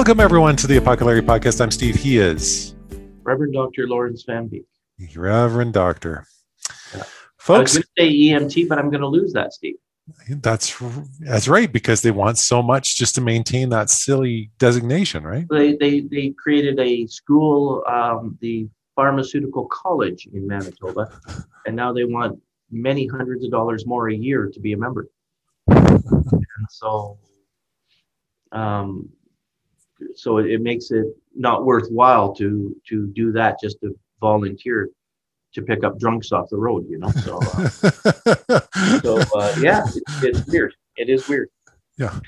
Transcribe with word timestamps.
Welcome, 0.00 0.20
everyone, 0.20 0.56
to 0.56 0.66
the 0.66 0.78
Apocalypse 0.78 1.26
Podcast. 1.26 1.60
I'm 1.60 1.70
Steve. 1.70 1.94
He 1.94 2.16
is 2.16 2.74
Reverend 3.22 3.52
Dr. 3.52 3.86
Lawrence 3.86 4.22
Van 4.22 4.46
Beek. 4.46 4.64
Reverend 5.14 5.74
Doctor. 5.74 6.24
Yeah. 6.96 7.02
Folks, 7.36 7.48
I 7.48 7.60
was 7.60 7.72
going 7.74 7.82
to 7.82 7.88
say 7.98 8.62
EMT, 8.62 8.68
but 8.70 8.78
I'm 8.78 8.88
going 8.88 9.02
to 9.02 9.06
lose 9.06 9.34
that, 9.34 9.52
Steve. 9.52 9.74
That's 10.30 10.74
that's 11.18 11.48
right 11.48 11.70
because 11.70 12.00
they 12.00 12.12
want 12.12 12.38
so 12.38 12.62
much 12.62 12.96
just 12.96 13.14
to 13.16 13.20
maintain 13.20 13.68
that 13.68 13.90
silly 13.90 14.50
designation, 14.56 15.22
right? 15.22 15.46
They 15.50 15.76
they, 15.76 16.00
they 16.00 16.30
created 16.30 16.80
a 16.80 17.06
school, 17.06 17.84
um, 17.86 18.38
the 18.40 18.70
pharmaceutical 18.96 19.66
college 19.66 20.26
in 20.32 20.46
Manitoba, 20.46 21.20
and 21.66 21.76
now 21.76 21.92
they 21.92 22.04
want 22.04 22.40
many 22.70 23.06
hundreds 23.06 23.44
of 23.44 23.50
dollars 23.50 23.84
more 23.84 24.08
a 24.08 24.14
year 24.14 24.50
to 24.50 24.60
be 24.60 24.72
a 24.72 24.78
member. 24.78 25.08
And 26.62 26.68
so, 26.68 27.18
um, 28.52 29.08
so 30.14 30.38
it, 30.38 30.46
it 30.50 30.60
makes 30.62 30.90
it 30.90 31.06
not 31.34 31.64
worthwhile 31.64 32.34
to 32.34 32.74
to 32.88 33.06
do 33.08 33.32
that 33.32 33.58
just 33.62 33.80
to 33.80 33.96
volunteer 34.20 34.88
to 35.52 35.62
pick 35.62 35.82
up 35.82 35.98
drunks 35.98 36.30
off 36.30 36.48
the 36.48 36.56
road, 36.56 36.86
you 36.88 36.98
know. 36.98 37.10
So, 37.10 37.38
uh, 37.42 37.68
so 39.02 39.18
uh, 39.34 39.54
yeah, 39.60 39.82
it's, 39.84 40.00
it's 40.22 40.46
weird. 40.46 40.74
It 40.96 41.08
is 41.08 41.28
weird. 41.28 41.48
Yeah, 41.98 42.18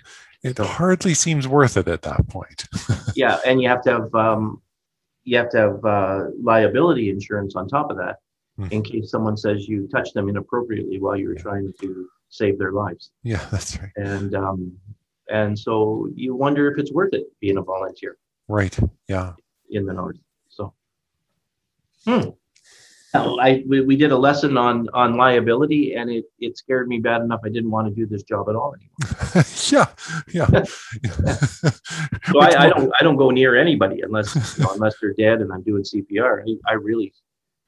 it 0.43 0.59
hardly 0.59 1.15
seems 1.15 1.47
worth 1.47 1.77
it 1.77 1.87
at 1.89 2.03
that 2.03 2.27
point. 2.29 2.67
yeah, 3.15 3.39
and 3.47 3.63
you 3.63 3.69
have 3.69 3.83
to 3.83 3.91
have 3.93 4.15
um, 4.15 4.61
you 5.25 5.37
have 5.39 5.51
to 5.51 5.59
have 5.59 5.85
uh, 5.85 6.25
liability 6.43 7.11
insurance 7.11 7.55
on 7.55 7.69
top 7.69 7.91
of 7.91 7.97
that, 7.99 8.17
Hmm. 8.59 8.67
in 8.71 8.83
case 8.83 9.11
someone 9.11 9.37
says 9.37 9.67
you 9.67 9.89
touched 9.89 10.13
them 10.13 10.29
inappropriately 10.29 11.01
while 11.01 11.17
you 11.17 11.29
were 11.29 11.35
trying 11.35 11.73
to 11.81 12.09
save 12.29 12.59
their 12.59 12.73
lives. 12.73 13.11
yeah, 13.23 13.43
that's 13.51 13.79
right. 13.79 13.91
And 13.97 14.35
um, 14.35 14.77
and 15.31 15.59
so 15.59 16.09
you 16.15 16.35
wonder 16.35 16.71
if 16.71 16.79
it's 16.79 16.93
worth 16.93 17.13
it 17.15 17.25
being 17.41 17.59
a 17.59 17.63
volunteer 17.63 18.19
Right. 18.49 18.77
Yeah. 19.09 19.33
in 19.71 19.87
the 19.87 19.93
north. 19.93 20.17
So, 20.49 20.75
hmm. 22.07 22.31
I 23.15 23.63
we, 23.69 23.83
we 23.83 23.97
did 23.97 24.11
a 24.11 24.17
lesson 24.17 24.57
on 24.57 24.89
on 24.95 25.17
liability, 25.19 25.95
and 25.95 26.11
it 26.11 26.25
it 26.39 26.57
scared 26.57 26.89
me 26.89 26.99
bad 26.99 27.21
enough. 27.21 27.41
I 27.45 27.51
didn't 27.51 27.71
want 27.71 27.87
to 27.89 27.95
do 27.95 28.07
this 28.07 28.23
job 28.23 28.49
at 28.49 28.57
all 28.57 28.75
anymore. 28.75 29.45
yeah. 29.71 29.87
Yeah. 30.33 30.65
So 32.31 32.41
I, 32.41 32.67
I 32.67 32.69
don't 32.71 32.93
I 32.99 33.03
don't 33.03 33.17
go 33.17 33.31
near 33.31 33.57
anybody 33.57 34.01
unless 34.03 34.35
you 34.57 34.65
know, 34.65 34.73
unless 34.73 34.95
they're 35.01 35.13
dead 35.13 35.41
and 35.41 35.53
I'm 35.53 35.63
doing 35.63 35.83
CPR. 35.83 36.43
I, 36.49 36.71
I 36.71 36.75
really 36.75 37.13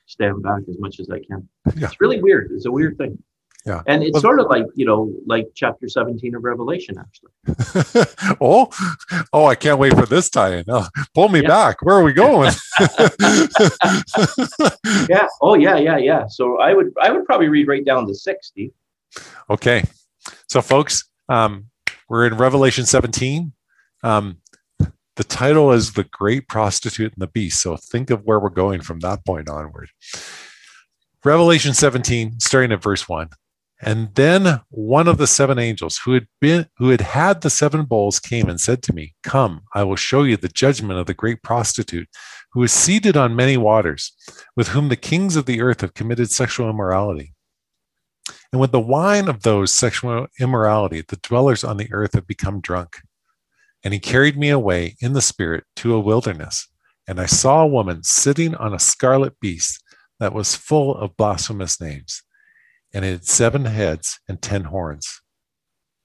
stand 0.06 0.42
back 0.42 0.62
as 0.69 0.78
much 0.78 1.00
as 1.00 1.10
I 1.10 1.19
can. 1.20 1.47
Yeah. 1.77 1.86
It's 1.88 2.00
really 2.00 2.22
weird. 2.22 2.50
It's 2.52 2.66
a 2.66 2.70
weird 2.70 2.97
thing. 2.97 3.19
Yeah. 3.66 3.82
And 3.86 4.02
it's 4.02 4.12
Well- 4.12 4.22
sort 4.22 4.40
of 4.40 4.46
like 4.48 4.66
you 4.74 4.84
know 4.84 5.10
like 5.26 5.48
chapter 5.54 5.88
17 5.88 6.34
of 6.34 6.44
Revelation 6.44 6.96
actually. 6.98 7.32
oh, 8.40 8.68
oh! 9.32 9.46
I 9.46 9.54
can't 9.54 9.78
wait 9.78 9.94
for 9.94 10.04
this 10.06 10.28
tie-in. 10.28 10.64
Oh, 10.68 10.86
pull 11.14 11.28
me 11.30 11.40
Yeah. 11.40 11.48
back. 11.48 11.82
Where 11.82 11.96
are 11.96 12.02
we 12.04 12.12
going? 12.12 12.52
Yeah. 15.08 15.26
Oh 15.42 15.54
yeah 15.54 15.76
yeah 15.76 15.96
yeah. 15.96 16.26
So 16.28 16.58
I 16.60 16.74
would 16.74 16.92
I 17.00 17.10
would 17.10 17.24
probably 17.24 17.48
read 17.48 17.68
right 17.68 17.84
down 17.84 18.06
to 18.06 18.14
60. 18.14 18.72
okay, 19.50 19.84
so 20.48 20.60
folks, 20.60 21.04
um, 21.28 21.66
we're 22.08 22.26
in 22.26 22.36
Revelation 22.36 22.84
17. 22.86 23.52
Um, 24.02 24.38
the 25.16 25.24
title 25.24 25.72
is 25.72 25.92
"The 25.92 26.04
Great 26.04 26.48
Prostitute 26.48 27.12
and 27.12 27.22
the 27.22 27.26
Beast." 27.28 27.60
So 27.62 27.76
think 27.76 28.10
of 28.10 28.24
where 28.24 28.40
we're 28.40 28.50
going 28.50 28.80
from 28.80 29.00
that 29.00 29.24
point 29.24 29.48
onward. 29.48 29.88
Revelation 31.24 31.72
17, 31.72 32.38
starting 32.40 32.72
at 32.72 32.82
verse 32.82 33.08
one. 33.08 33.30
And 33.86 34.14
then 34.14 34.62
one 34.70 35.06
of 35.08 35.18
the 35.18 35.27
seven 35.27 35.58
angels 35.58 36.00
who 36.02 36.14
had 36.14 36.27
been 36.40 36.66
who 36.78 36.88
had 36.88 37.02
had 37.02 37.42
the 37.42 37.50
seven 37.50 37.84
bowls 37.84 38.19
came 38.19 38.48
and 38.48 38.59
said 38.59 38.82
to 38.84 38.94
me, 38.94 39.14
Come, 39.22 39.60
I 39.75 39.84
will 39.84 39.97
show 39.97 40.22
you 40.22 40.38
the 40.38 40.48
judgment 40.48 40.98
of 40.98 41.04
the 41.04 41.12
great 41.12 41.42
prostitute, 41.42 42.09
who 42.53 42.62
is 42.62 42.72
seated 42.72 43.14
on 43.14 43.36
many 43.36 43.59
waters, 43.59 44.12
with 44.56 44.69
whom 44.69 44.88
the 44.88 44.97
kings 44.97 45.36
of 45.36 45.44
the 45.44 45.60
earth 45.60 45.82
have 45.82 45.92
committed 45.92 46.31
sexual 46.31 46.70
immorality. 46.70 47.34
And 48.53 48.60
with 48.60 48.72
the 48.72 48.81
wine 48.81 49.28
of 49.28 49.42
those 49.42 49.75
sexual 49.75 50.28
immorality, 50.41 51.03
the 51.06 51.19
dwellers 51.22 51.62
on 51.62 51.76
the 51.76 51.92
earth 51.92 52.14
have 52.14 52.26
become 52.26 52.62
drunk. 52.62 53.03
And 53.84 53.92
he 53.92 54.00
carried 54.00 54.38
me 54.38 54.48
away 54.48 54.97
in 55.03 55.12
the 55.12 55.20
spirit 55.20 55.64
to 55.76 55.94
a 55.94 56.00
wilderness, 56.00 56.69
and 57.06 57.20
I 57.20 57.26
saw 57.26 57.62
a 57.62 57.66
woman 57.66 58.03
sitting 58.03 58.54
on 58.54 58.72
a 58.72 58.78
scarlet 58.78 59.38
beast 59.41 59.82
that 60.20 60.32
was 60.32 60.56
full 60.56 60.97
of 60.97 61.19
blasphemous 61.19 61.78
names 61.82 62.22
and 62.94 63.05
it 63.05 63.10
had 63.10 63.27
seven 63.27 63.65
heads 63.65 64.21
and 64.28 64.41
ten 64.41 64.65
horns. 64.65 65.21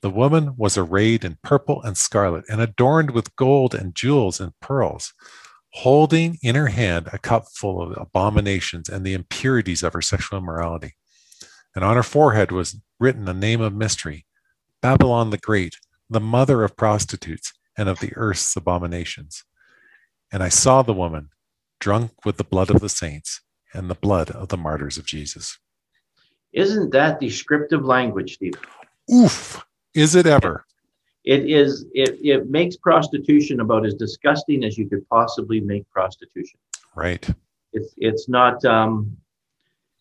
The 0.02 0.10
woman 0.10 0.56
was 0.58 0.78
arrayed 0.78 1.24
in 1.24 1.38
purple 1.44 1.82
and 1.84 1.96
scarlet, 1.96 2.46
and 2.50 2.60
adorned 2.60 3.12
with 3.12 3.36
gold 3.36 3.76
and 3.76 3.94
jewels 3.94 4.40
and 4.40 4.58
pearls, 4.60 5.14
holding 5.74 6.40
in 6.42 6.56
her 6.56 6.68
hand 6.68 7.10
a 7.14 7.20
cup 7.20 7.46
full 7.54 7.82
of 7.82 7.96
abominations 7.96 8.90
and 8.90 9.06
the 9.06 9.14
impurities 9.14 9.84
of 9.84 9.94
her 9.94 10.02
sexual 10.02 10.40
immorality. 10.40 10.96
And 11.76 11.86
on 11.86 11.96
her 11.96 12.04
forehead 12.04 12.52
was 12.52 12.80
written 13.00 13.28
a 13.28 13.34
name 13.34 13.62
of 13.62 13.74
mystery 13.74 14.26
Babylon 14.82 15.30
the 15.30 15.38
Great, 15.38 15.76
the 16.10 16.20
mother 16.20 16.64
of 16.64 16.76
prostitutes 16.76 17.54
and 17.78 17.88
of 17.88 18.00
the 18.00 18.14
earth's 18.16 18.56
abominations. 18.56 19.44
And 20.32 20.42
I 20.42 20.50
saw 20.50 20.82
the 20.82 20.94
woman 20.94 21.30
drunk 21.80 22.26
with 22.26 22.38
the 22.38 22.44
blood 22.44 22.70
of 22.70 22.80
the 22.80 22.90
saints 22.90 23.42
and 23.74 23.90
the 23.90 23.96
blood 23.96 24.32
of 24.32 24.48
the 24.48 24.58
martyrs 24.58 24.98
of 24.98 25.06
Jesus. 25.06 25.60
Isn't 26.54 26.92
that 26.92 27.20
descriptive 27.20 27.86
language, 27.86 28.34
Steve? 28.36 28.54
Oof, 29.14 29.64
is 29.94 30.16
it 30.16 30.26
ever? 30.26 30.66
It 31.26 31.50
is 31.50 31.86
it 31.94 32.18
it 32.24 32.50
makes 32.50 32.76
prostitution 32.78 33.60
about 33.60 33.86
as 33.86 33.94
disgusting 33.94 34.64
as 34.64 34.78
you 34.78 34.88
could 34.88 35.08
possibly 35.10 35.60
make 35.60 35.88
prostitution. 35.90 36.60
Right. 36.96 37.28
It's 37.74 37.94
it's 37.98 38.30
not 38.30 38.64
um 38.66 39.16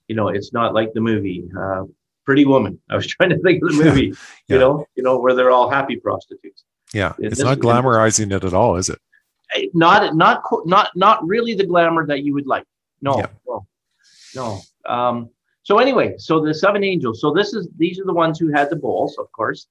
you 0.08 0.16
know, 0.16 0.28
it's 0.28 0.52
not 0.52 0.72
like 0.74 0.92
the 0.94 1.00
movie 1.00 1.48
uh 1.58 1.84
Pretty 2.24 2.44
Woman. 2.44 2.78
I 2.88 2.96
was 2.96 3.06
trying 3.14 3.30
to 3.30 3.38
think 3.40 3.62
of 3.62 3.76
the 3.76 3.84
movie, 3.84 4.06
Yeah. 4.48 4.54
you 4.54 4.58
know, 4.58 4.86
you 4.94 5.02
know, 5.02 5.18
where 5.18 5.34
they're 5.34 5.50
all 5.50 5.68
happy 5.68 5.96
prostitutes. 5.96 6.64
Yeah. 6.94 7.14
It's 7.18 7.38
is- 7.38 7.44
not 7.44 7.58
glamorizing 7.58 8.32
it 8.34 8.44
at 8.44 8.54
all, 8.54 8.76
is 8.76 8.88
it? 8.88 8.98
Not 9.74 10.14
not 10.14 10.42
not 10.66 10.90
not 10.94 11.26
really 11.26 11.54
the 11.54 11.64
glamour 11.66 12.06
that 12.06 12.22
you 12.22 12.32
would 12.34 12.46
like. 12.46 12.64
No, 13.02 13.18
Yeah. 13.18 13.26
no, 13.46 13.66
no. 14.36 14.60
Um 14.90 15.30
so 15.68 15.76
anyway, 15.76 16.14
so 16.16 16.40
the 16.40 16.54
seven 16.54 16.82
angels. 16.82 17.20
So 17.20 17.30
this 17.30 17.52
is 17.52 17.68
these 17.76 18.00
are 18.00 18.06
the 18.06 18.14
ones 18.14 18.38
who 18.38 18.48
had 18.48 18.70
the 18.70 18.76
bowls, 18.76 19.18
of 19.18 19.30
course. 19.32 19.66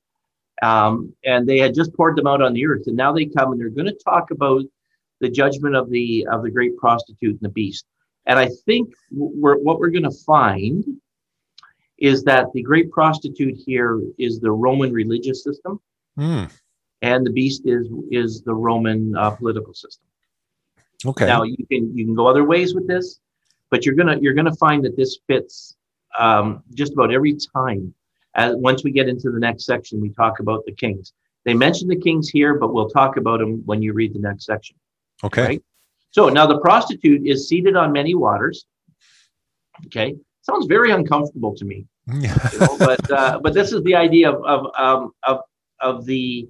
Um, 0.61 1.11
and 1.25 1.49
they 1.49 1.57
had 1.57 1.73
just 1.73 1.91
poured 1.95 2.15
them 2.15 2.27
out 2.27 2.39
on 2.39 2.53
the 2.53 2.67
earth, 2.67 2.83
and 2.85 2.95
now 2.95 3.11
they 3.11 3.25
come 3.25 3.51
and 3.51 3.59
they're 3.59 3.71
going 3.71 3.87
to 3.87 3.97
talk 4.05 4.29
about 4.29 4.61
the 5.21 5.27
judgment 5.27 5.75
of 5.75 5.89
the 5.89 6.27
of 6.31 6.43
the 6.43 6.51
great 6.51 6.77
prostitute 6.77 7.31
and 7.31 7.41
the 7.41 7.49
beast. 7.49 7.87
And 8.27 8.37
I 8.37 8.49
think 8.67 8.93
we're, 9.11 9.57
what 9.57 9.79
we're 9.79 9.89
going 9.89 10.03
to 10.03 10.23
find 10.23 10.85
is 11.97 12.23
that 12.25 12.45
the 12.53 12.61
great 12.61 12.91
prostitute 12.91 13.57
here 13.57 13.99
is 14.19 14.39
the 14.39 14.51
Roman 14.51 14.93
religious 14.93 15.43
system, 15.43 15.79
Hmm. 16.15 16.43
and 17.01 17.25
the 17.25 17.31
beast 17.31 17.63
is 17.65 17.87
is 18.11 18.43
the 18.43 18.53
Roman 18.53 19.17
uh, 19.17 19.31
political 19.31 19.73
system. 19.73 20.05
Okay. 21.07 21.25
Now 21.25 21.41
you 21.41 21.65
can 21.71 21.97
you 21.97 22.05
can 22.05 22.13
go 22.13 22.27
other 22.27 22.43
ways 22.43 22.75
with 22.75 22.87
this, 22.87 23.19
but 23.71 23.83
you're 23.83 23.95
gonna 23.95 24.19
you're 24.21 24.35
gonna 24.35 24.55
find 24.57 24.85
that 24.85 24.95
this 24.95 25.17
fits 25.25 25.76
um, 26.17 26.63
just 26.73 26.94
about 26.94 27.13
every 27.13 27.35
time. 27.53 27.94
As 28.35 28.55
once 28.55 28.83
we 28.83 28.91
get 28.91 29.09
into 29.09 29.31
the 29.31 29.39
next 29.39 29.66
section, 29.66 30.00
we 30.00 30.09
talk 30.09 30.39
about 30.39 30.63
the 30.66 30.72
kings. 30.73 31.13
They 31.44 31.53
mention 31.55 31.88
the 31.88 31.95
kings 31.95 32.29
here, 32.29 32.55
but 32.55 32.73
we'll 32.73 32.89
talk 32.89 33.17
about 33.17 33.39
them 33.39 33.63
when 33.66 33.81
you 33.81 33.94
read 33.94 34.13
the 34.13 34.19
next 34.19 34.45
section. 34.45 34.75
okay. 35.23 35.44
right? 35.44 35.63
So 36.11 36.29
now 36.29 36.45
the 36.45 36.59
prostitute 36.59 37.25
is 37.25 37.47
seated 37.47 37.75
on 37.75 37.91
many 37.91 38.13
waters. 38.16 38.66
Okay, 39.88 40.15
sounds 40.41 40.65
very 40.65 40.91
uncomfortable 40.91 41.56
to 41.56 41.65
me 41.65 41.86
you 42.13 42.30
know, 42.59 42.77
but 42.80 43.12
uh, 43.12 43.39
but 43.39 43.53
this 43.53 43.74
is 43.74 43.83
the 43.83 43.94
idea 43.94 44.31
of 44.31 44.41
of 44.45 44.71
um, 44.77 45.12
of 45.24 45.41
of 45.81 46.06
the 46.06 46.47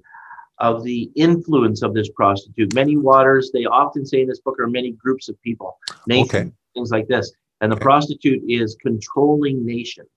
of 0.58 0.84
the 0.84 1.10
influence 1.16 1.82
of 1.82 1.94
this 1.94 2.08
prostitute. 2.10 2.72
Many 2.74 2.96
waters. 2.96 3.50
They 3.52 3.64
often 3.64 4.06
say 4.06 4.22
in 4.22 4.28
this 4.28 4.40
book 4.40 4.58
are 4.60 4.68
many 4.68 4.92
groups 4.92 5.28
of 5.28 5.40
people, 5.42 5.76
nations, 6.06 6.30
Okay. 6.34 6.52
things 6.74 6.90
like 6.90 7.08
this. 7.08 7.32
And 7.60 7.72
the 7.72 7.76
Okay. 7.76 7.82
prostitute 7.82 8.42
is 8.48 8.76
controlling 8.80 9.64
nations. 9.66 10.08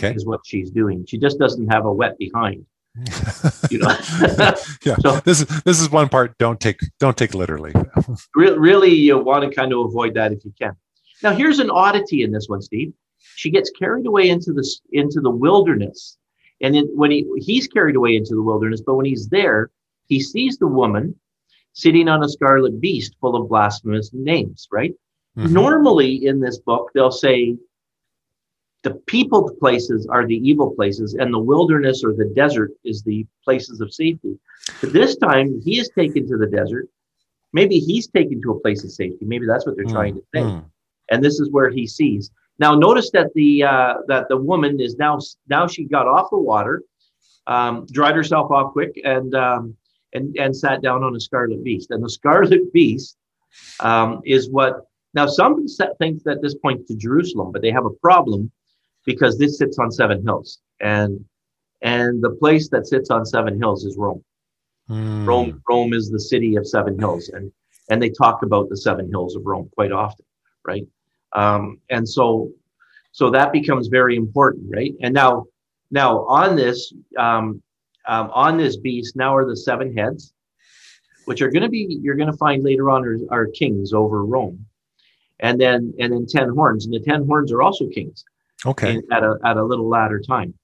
Okay. 0.00 0.14
Is 0.14 0.24
what 0.26 0.40
she's 0.46 0.70
doing. 0.70 1.04
She 1.06 1.18
just 1.18 1.38
doesn't 1.38 1.68
have 1.68 1.84
a 1.84 1.92
wet 1.92 2.16
behind. 2.18 2.64
You 3.70 3.78
know. 3.78 3.88
yeah. 4.84 4.96
So- 5.00 5.20
this 5.24 5.40
is 5.42 5.62
this 5.64 5.80
is 5.80 5.90
one 5.90 6.08
part. 6.08 6.36
Don't 6.38 6.58
take 6.58 6.80
don't 6.98 7.16
take 7.16 7.34
literally. 7.34 7.72
Re- 8.34 8.56
really, 8.56 8.94
you 8.94 9.18
want 9.18 9.48
to 9.48 9.54
kind 9.54 9.72
of 9.72 9.80
avoid 9.80 10.14
that 10.14 10.32
if 10.32 10.44
you 10.44 10.52
can. 10.60 10.72
Now, 11.22 11.32
here's 11.34 11.58
an 11.58 11.70
oddity 11.70 12.22
in 12.22 12.32
this 12.32 12.46
one, 12.48 12.62
Steve. 12.62 12.92
She 13.36 13.50
gets 13.50 13.70
carried 13.70 14.06
away 14.06 14.30
into 14.30 14.52
the 14.52 14.66
into 14.92 15.20
the 15.20 15.30
wilderness, 15.30 16.16
and 16.62 16.74
then 16.74 16.88
when 16.94 17.10
he 17.10 17.26
he's 17.36 17.68
carried 17.68 17.94
away 17.96 18.16
into 18.16 18.34
the 18.34 18.42
wilderness, 18.42 18.80
but 18.84 18.94
when 18.94 19.06
he's 19.06 19.28
there, 19.28 19.70
he 20.08 20.18
sees 20.20 20.56
the 20.56 20.66
woman 20.66 21.14
sitting 21.74 22.08
on 22.08 22.24
a 22.24 22.28
scarlet 22.28 22.80
beast 22.80 23.14
full 23.20 23.36
of 23.36 23.48
blasphemous 23.50 24.10
names. 24.14 24.66
Right? 24.72 24.94
Mhm. 25.36 25.52
Normally, 25.52 26.26
in 26.26 26.40
this 26.40 26.58
book, 26.58 26.90
they'll 26.94 27.10
say 27.10 27.56
the 28.82 28.94
people 29.06 29.50
places 29.60 30.06
are 30.06 30.26
the 30.26 30.36
evil 30.36 30.70
places, 30.74 31.14
and 31.14 31.32
the 31.32 31.38
wilderness 31.38 32.02
or 32.04 32.14
the 32.14 32.32
desert 32.34 32.72
is 32.84 33.02
the 33.02 33.26
places 33.44 33.80
of 33.80 33.92
safety. 33.92 34.38
But 34.80 34.92
this 34.92 35.16
time, 35.16 35.60
he 35.60 35.78
is 35.78 35.90
taken 35.90 36.26
to 36.28 36.36
the 36.36 36.46
desert 36.46 36.88
maybe 37.52 37.78
he's 37.78 38.08
taken 38.08 38.40
to 38.42 38.52
a 38.52 38.60
place 38.60 38.84
of 38.84 38.90
safety. 38.90 39.24
Maybe 39.24 39.46
that's 39.46 39.66
what 39.66 39.76
they're 39.76 39.84
Mm, 39.86 39.92
trying 39.92 40.14
to 40.14 40.22
say. 40.34 40.42
mm. 40.42 40.64
And 41.10 41.24
this 41.24 41.40
is 41.40 41.50
where 41.50 41.70
he 41.70 41.86
sees. 41.86 42.30
Now, 42.58 42.74
notice 42.74 43.10
that 43.12 43.32
the 43.34 43.64
uh, 43.64 43.94
that 44.06 44.28
the 44.28 44.36
woman 44.36 44.80
is 44.80 44.96
now 44.96 45.18
now 45.48 45.66
she 45.66 45.84
got 45.84 46.06
off 46.06 46.30
the 46.30 46.38
water, 46.38 46.82
um, 47.46 47.86
dried 47.90 48.14
herself 48.14 48.50
off 48.50 48.72
quick, 48.72 49.00
and 49.04 49.34
um, 49.34 49.76
and 50.12 50.36
and 50.36 50.54
sat 50.54 50.82
down 50.82 51.02
on 51.02 51.16
a 51.16 51.20
scarlet 51.20 51.64
beast. 51.64 51.90
And 51.90 52.04
the 52.04 52.10
scarlet 52.10 52.72
beast 52.72 53.16
um, 53.80 54.20
is 54.24 54.50
what 54.50 54.86
now 55.14 55.26
some 55.26 55.66
think 55.98 56.22
that 56.24 56.40
this 56.42 56.54
points 56.54 56.86
to 56.88 56.96
Jerusalem, 56.96 57.52
but 57.52 57.62
they 57.62 57.70
have 57.70 57.86
a 57.86 57.90
problem 58.02 58.50
because 59.04 59.38
this 59.38 59.58
sits 59.58 59.78
on 59.78 59.90
seven 59.90 60.22
hills, 60.22 60.60
and 60.80 61.24
and 61.82 62.22
the 62.22 62.30
place 62.30 62.68
that 62.70 62.86
sits 62.86 63.10
on 63.10 63.24
seven 63.24 63.58
hills 63.58 63.84
is 63.84 63.96
Rome. 63.96 64.24
Mm. 64.88 65.26
Rome 65.26 65.62
Rome 65.68 65.92
is 65.92 66.10
the 66.10 66.20
city 66.20 66.56
of 66.56 66.66
seven 66.66 66.98
hills, 66.98 67.28
and 67.30 67.50
and 67.90 68.02
they 68.02 68.10
talk 68.10 68.42
about 68.42 68.68
the 68.68 68.76
seven 68.76 69.08
hills 69.08 69.36
of 69.36 69.42
Rome 69.44 69.68
quite 69.74 69.92
often, 69.92 70.24
right? 70.64 70.86
Um, 71.32 71.78
and 71.90 72.08
so 72.08 72.50
so 73.12 73.30
that 73.30 73.52
becomes 73.52 73.88
very 73.88 74.16
important, 74.16 74.66
right? 74.72 74.94
And 75.02 75.12
now 75.12 75.46
now 75.90 76.24
on 76.26 76.56
this 76.56 76.92
um, 77.18 77.62
um, 78.06 78.30
on 78.32 78.56
this 78.56 78.76
beast 78.76 79.16
now 79.16 79.36
are 79.36 79.46
the 79.46 79.56
seven 79.56 79.96
heads, 79.96 80.32
which 81.24 81.42
are 81.42 81.50
going 81.50 81.62
to 81.62 81.68
be 81.68 81.98
you're 82.02 82.16
going 82.16 82.30
to 82.30 82.38
find 82.38 82.62
later 82.62 82.90
on 82.90 83.04
are, 83.04 83.18
are 83.30 83.46
kings 83.46 83.92
over 83.92 84.24
Rome, 84.24 84.64
and 85.40 85.60
then 85.60 85.92
and 85.98 86.12
then 86.12 86.26
ten 86.26 86.48
horns, 86.50 86.84
and 86.86 86.94
the 86.94 87.00
ten 87.00 87.26
horns 87.26 87.52
are 87.52 87.62
also 87.62 87.86
kings 87.88 88.24
Okay. 88.66 88.94
in- 88.94 89.02
at 89.12 89.22
a 89.22 89.38
at 89.44 89.56
a 89.56 89.64
little 89.64 89.88
latter 89.88 90.20
time. 90.20 90.54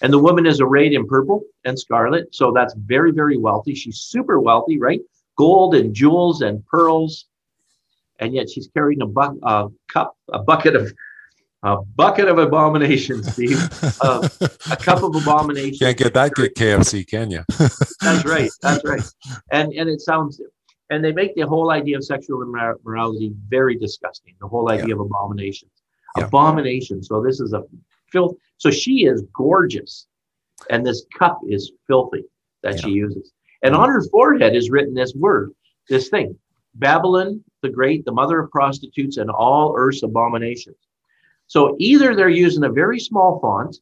And 0.00 0.12
the 0.12 0.18
woman 0.18 0.46
is 0.46 0.60
arrayed 0.60 0.92
in 0.92 1.06
purple 1.08 1.42
and 1.64 1.76
scarlet, 1.78 2.32
so 2.34 2.52
that's 2.52 2.74
very 2.74 3.10
very 3.10 3.36
wealthy. 3.36 3.74
She's 3.74 3.98
super 4.00 4.38
wealthy, 4.40 4.78
right? 4.78 5.00
Gold 5.36 5.74
and 5.74 5.94
jewels 5.94 6.40
and 6.42 6.64
pearls, 6.66 7.26
and 8.20 8.32
yet 8.34 8.48
she's 8.50 8.68
carrying 8.74 9.00
a 9.02 9.06
a 9.42 9.68
cup 9.92 10.16
a 10.32 10.38
bucket 10.40 10.76
of 10.76 10.92
a 11.64 11.76
bucket 11.96 12.28
of 12.28 12.38
abominations, 12.38 13.32
Steve. 13.32 13.58
Uh, 14.00 14.28
a 14.70 14.76
cup 14.76 15.02
of 15.02 15.16
abominations. 15.16 15.78
Can't 15.80 15.96
get 15.96 16.14
that 16.14 16.38
at 16.38 16.54
KFC, 16.54 17.04
can 17.04 17.30
you? 17.32 17.42
That's 18.00 18.24
right. 18.24 18.50
That's 18.62 18.84
right. 18.84 19.02
And 19.50 19.72
and 19.72 19.88
it 19.88 20.00
sounds 20.00 20.40
and 20.90 21.04
they 21.04 21.12
make 21.12 21.34
the 21.34 21.46
whole 21.46 21.70
idea 21.70 21.96
of 21.96 22.04
sexual 22.04 22.42
immorality 22.42 23.32
very 23.48 23.76
disgusting. 23.76 24.34
The 24.40 24.48
whole 24.48 24.70
idea 24.70 24.94
of 24.94 25.00
abominations. 25.00 25.72
Yeah. 26.16 26.24
Abomination. 26.24 27.02
So 27.02 27.22
this 27.22 27.40
is 27.40 27.52
a 27.52 27.62
filth. 28.10 28.36
So 28.56 28.70
she 28.70 29.04
is 29.04 29.22
gorgeous, 29.34 30.06
and 30.70 30.84
this 30.84 31.04
cup 31.16 31.40
is 31.48 31.72
filthy 31.86 32.24
that 32.62 32.80
she 32.80 32.90
uses. 32.90 33.32
And 33.62 33.74
on 33.74 33.88
her 33.88 34.02
forehead 34.10 34.56
is 34.56 34.70
written 34.70 34.94
this 34.94 35.14
word, 35.14 35.52
this 35.88 36.08
thing: 36.08 36.36
Babylon 36.74 37.44
the 37.62 37.68
Great, 37.68 38.04
the 38.04 38.12
mother 38.12 38.38
of 38.38 38.50
prostitutes 38.50 39.16
and 39.16 39.30
all 39.30 39.74
earth's 39.76 40.02
abominations. 40.02 40.76
So 41.48 41.76
either 41.78 42.14
they're 42.14 42.28
using 42.28 42.64
a 42.64 42.68
very 42.70 43.00
small 43.00 43.40
font, 43.40 43.78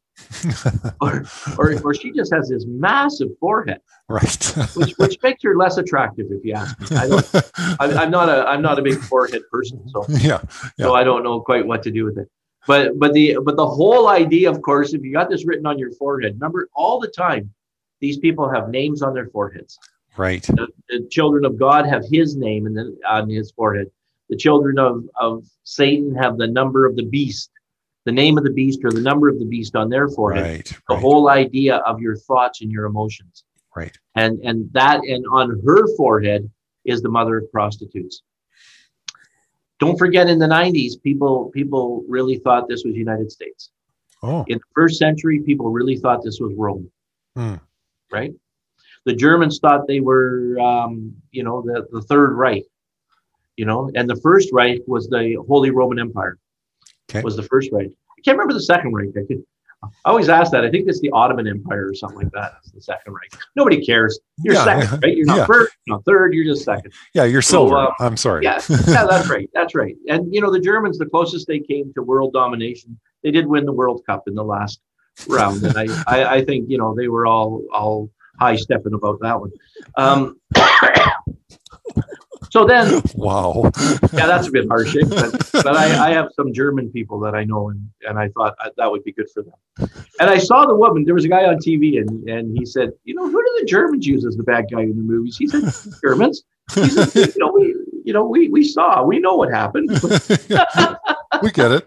or, 1.01 1.25
or, 1.57 1.79
or 1.83 1.93
she 1.93 2.11
just 2.11 2.33
has 2.33 2.49
this 2.49 2.65
massive 2.65 3.29
forehead 3.39 3.81
right. 4.09 4.53
which 4.75 4.97
which 4.97 5.21
makes 5.21 5.43
her 5.43 5.55
less 5.55 5.77
attractive 5.77 6.27
if 6.29 6.43
you 6.43 6.53
ask 6.53 6.79
me. 6.79 6.97
I 6.97 7.07
don't, 7.07 7.35
I, 7.79 8.03
I'm 8.03 8.11
not 8.11 8.29
a 8.29 8.47
I'm 8.47 8.61
not 8.61 8.79
a 8.79 8.81
big 8.81 8.99
forehead 8.99 9.43
person, 9.51 9.81
so 9.89 10.05
yeah. 10.09 10.41
so 10.79 10.95
I 10.95 11.03
don't 11.03 11.23
know 11.23 11.39
quite 11.41 11.65
what 11.65 11.83
to 11.83 11.91
do 11.91 12.05
with 12.05 12.17
it. 12.17 12.29
But 12.65 12.99
but 12.99 13.13
the 13.13 13.37
but 13.43 13.55
the 13.55 13.67
whole 13.67 14.07
idea, 14.07 14.49
of 14.49 14.61
course, 14.61 14.93
if 14.93 15.03
you 15.03 15.13
got 15.13 15.29
this 15.29 15.45
written 15.45 15.65
on 15.65 15.77
your 15.79 15.91
forehead, 15.91 16.33
remember 16.33 16.69
all 16.73 16.99
the 16.99 17.07
time, 17.07 17.53
these 17.99 18.17
people 18.17 18.49
have 18.49 18.69
names 18.69 19.01
on 19.01 19.13
their 19.13 19.27
foreheads. 19.27 19.77
Right. 20.17 20.43
The, 20.43 20.67
the 20.89 21.07
children 21.11 21.45
of 21.45 21.59
God 21.59 21.85
have 21.85 22.03
His 22.09 22.35
name 22.35 22.65
and 22.65 22.75
then 22.75 22.97
on 23.07 23.29
His 23.29 23.51
forehead. 23.51 23.91
The 24.29 24.35
children 24.35 24.79
of 24.79 25.05
of 25.15 25.45
Satan 25.63 26.15
have 26.15 26.37
the 26.37 26.47
number 26.47 26.85
of 26.85 26.95
the 26.95 27.05
beast, 27.05 27.51
the 28.07 28.11
name 28.23 28.37
of 28.37 28.43
the 28.45 28.55
beast 28.61 28.79
or 28.85 28.91
the 28.91 29.01
number 29.09 29.27
of 29.27 29.37
the 29.37 29.45
beast 29.45 29.75
on 29.75 29.89
their 29.89 30.07
forehead. 30.17 30.45
Right. 30.45 30.65
The 30.87 30.95
right, 30.95 31.01
whole 31.05 31.29
idea 31.29 31.75
of 31.89 31.99
your 31.99 32.15
thoughts 32.15 32.61
and 32.61 32.71
your 32.71 32.85
emotions 32.85 33.43
Right. 33.75 33.95
and 34.15 34.33
and 34.49 34.57
that 34.73 34.97
and 35.13 35.23
on 35.39 35.45
her 35.65 35.81
forehead 35.97 36.49
is 36.85 37.01
the 37.01 37.09
mother 37.09 37.35
of 37.39 37.51
prostitutes 37.51 38.15
don't 39.79 39.97
forget 40.03 40.27
in 40.33 40.39
the 40.39 40.47
90s 40.47 40.93
people 41.07 41.51
people 41.59 42.03
really 42.15 42.37
thought 42.43 42.67
this 42.67 42.83
was 42.85 42.95
united 42.95 43.29
states 43.31 43.69
Oh. 44.23 44.43
in 44.47 44.57
the 44.57 44.69
first 44.73 44.95
century 44.97 45.37
people 45.49 45.69
really 45.69 45.97
thought 46.03 46.23
this 46.23 46.39
was 46.43 46.53
rome 46.65 46.89
Hmm. 47.35 47.55
right 48.17 48.33
the 49.05 49.13
germans 49.13 49.59
thought 49.61 49.81
they 49.87 49.99
were 50.09 50.57
um, 50.69 51.13
you 51.37 51.43
know 51.43 51.61
the, 51.61 51.85
the 51.91 52.01
third 52.09 52.31
reich 52.43 52.65
you 53.57 53.65
know 53.69 53.81
and 53.97 54.09
the 54.09 54.19
first 54.27 54.47
reich 54.51 54.81
was 54.87 55.03
the 55.07 55.25
holy 55.47 55.69
roman 55.79 55.99
empire 55.99 56.35
Okay. 57.09 57.21
was 57.23 57.35
the 57.35 57.43
first 57.43 57.69
rank. 57.71 57.91
i 58.17 58.21
can't 58.21 58.35
remember 58.37 58.53
the 58.53 58.61
second 58.63 58.93
rank. 58.93 59.15
i 59.17 59.25
could 59.27 59.43
I 59.83 60.09
always 60.09 60.27
ask 60.27 60.51
that. 60.53 60.65
I 60.65 60.71
think 60.71 60.87
it's 60.89 60.99
the 61.01 61.11
Ottoman 61.11 61.47
Empire 61.47 61.87
or 61.87 61.93
something 61.93 62.17
like 62.17 62.31
that. 62.31 62.53
It's 62.63 62.71
the 62.71 62.81
second 62.81 63.13
rank. 63.13 63.31
Nobody 63.55 63.85
cares. 63.85 64.19
You're 64.41 64.55
Yeah, 64.55 64.63
second, 64.63 65.03
right? 65.03 65.15
You're 65.15 65.27
not 65.27 65.37
yeah. 65.37 65.45
first, 65.45 65.71
you're 65.85 65.95
not 65.97 66.03
third. 66.03 66.33
You're 66.33 66.45
just 66.45 66.65
second. 66.65 66.91
Yeah, 67.13 67.25
you're 67.25 67.43
So, 67.43 67.67
silver. 67.67 67.77
uh, 67.77 67.91
I'm 67.99 68.17
sorry. 68.17 68.43
Yeah, 68.43 68.59
yeah, 68.69 69.05
that's 69.05 69.29
right. 69.29 69.47
That's 69.53 69.75
right. 69.75 69.95
And 70.09 70.33
you 70.33 70.41
know, 70.41 70.51
the 70.51 70.59
Germans, 70.59 70.97
the 70.97 71.05
closest 71.05 71.45
they 71.45 71.59
came 71.59 71.93
to 71.93 72.01
world 72.01 72.33
domination, 72.33 72.99
they 73.23 73.29
did 73.29 73.45
win 73.45 73.65
the 73.65 73.71
World 73.71 74.01
Cup 74.07 74.23
in 74.27 74.33
the 74.33 74.43
last 74.43 74.79
round, 75.29 75.61
and 75.63 75.77
I, 75.77 75.85
I, 76.07 76.35
I 76.37 76.43
think 76.45 76.69
you 76.71 76.79
know 76.79 76.95
they 76.95 77.07
were 77.07 77.27
all 77.27 77.61
all 77.71 78.09
high 78.39 78.55
stepping 78.55 78.93
about 78.95 79.19
that 79.21 79.39
one. 79.39 79.51
Um, 79.95 80.39
so 82.49 82.65
then, 82.65 83.01
Wow. 83.15 83.71
yeah, 84.13 84.25
that's 84.27 84.47
a 84.47 84.51
bit 84.51 84.67
harsh, 84.67 84.95
eh? 84.95 85.03
but, 85.07 85.49
but 85.63 85.75
I, 85.75 86.09
I 86.09 86.11
have 86.11 86.29
some 86.35 86.53
German 86.53 86.89
people 86.91 87.19
that 87.21 87.35
I 87.35 87.43
know, 87.43 87.69
and, 87.69 87.89
and 88.07 88.17
I 88.17 88.29
thought 88.29 88.55
uh, 88.63 88.69
that 88.77 88.89
would 88.89 89.03
be 89.03 89.11
good 89.11 89.29
for 89.33 89.43
them. 89.43 89.89
And 90.19 90.29
I 90.29 90.37
saw 90.37 90.65
the 90.65 90.75
woman. 90.75 91.03
There 91.05 91.13
was 91.13 91.25
a 91.25 91.29
guy 91.29 91.45
on 91.45 91.57
TV, 91.57 91.99
and, 92.01 92.27
and 92.27 92.57
he 92.57 92.65
said, 92.65 92.91
"You 93.03 93.15
know, 93.15 93.27
who 93.27 93.31
do 93.41 93.57
the 93.59 93.65
Germans 93.65 94.05
use 94.07 94.25
as 94.25 94.35
the 94.35 94.43
bad 94.43 94.65
guy 94.71 94.81
in 94.81 94.89
the 94.97 95.03
movies?" 95.03 95.37
He 95.37 95.47
said, 95.47 95.63
"Germans." 96.01 96.43
He 96.73 96.89
said, 96.89 97.13
"You 97.35 97.39
know, 97.39 97.51
we, 97.51 97.75
you 98.03 98.13
know, 98.13 98.25
we 98.25 98.49
we 98.49 98.63
saw, 98.63 99.03
we 99.03 99.19
know 99.19 99.35
what 99.35 99.51
happened. 99.51 99.89
we 101.41 101.51
get 101.51 101.71
it. 101.71 101.85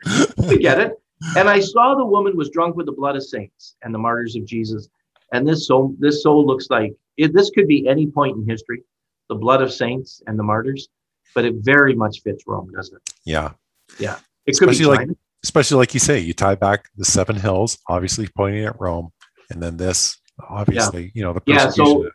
we 0.49 0.59
get 0.59 0.79
it." 0.81 0.93
And 1.37 1.49
I 1.49 1.61
saw 1.61 1.94
the 1.94 2.05
woman 2.05 2.37
was 2.37 2.51
drunk 2.51 2.77
with 2.77 2.87
the 2.87 2.93
blood 2.93 3.17
of 3.17 3.25
saints 3.25 3.77
and 3.82 3.93
the 3.94 3.99
martyrs 3.99 4.37
of 4.37 4.44
Jesus. 4.46 4.89
And 5.32 5.46
this 5.46 5.67
soul, 5.67 5.94
this 5.99 6.23
soul 6.23 6.46
looks 6.46 6.69
like 6.70 6.94
it, 7.17 7.34
this 7.34 7.51
could 7.51 7.69
be 7.69 7.87
any 7.89 8.06
point 8.06 8.37
in 8.37 8.49
history, 8.49 8.82
the 9.31 9.34
blood 9.37 9.63
of 9.63 9.72
saints 9.72 10.20
and 10.27 10.39
the 10.39 10.43
martyrs, 10.43 10.89
but 11.34 11.44
it 11.46 11.55
very 11.60 11.94
much 11.94 12.20
fits 12.22 12.44
Rome, 12.46 12.70
doesn't 12.77 12.96
it? 12.96 13.15
Yeah. 13.25 13.53
Yeah. 13.99 14.17
It 14.44 14.58
could 14.58 14.67
be 14.67 14.72
Especially 14.72 14.96
like-. 14.96 15.08
Especially 15.43 15.79
like 15.79 15.94
you 15.94 16.01
say, 16.01 16.19
you 16.19 16.34
tie 16.34 16.55
back 16.56 16.91
the 16.96 17.05
seven 17.05 17.34
hills, 17.37 17.79
obviously 17.89 18.29
pointing 18.37 18.65
at 18.67 18.79
Rome, 18.79 19.10
and 19.49 19.63
then 19.63 19.79
this, 19.79 20.20
obviously, 20.46 21.13
you 21.15 21.22
know, 21.22 21.32
the 21.32 21.41
persecution. 21.41 21.84
Yeah, 21.87 22.03
so- 22.05 22.10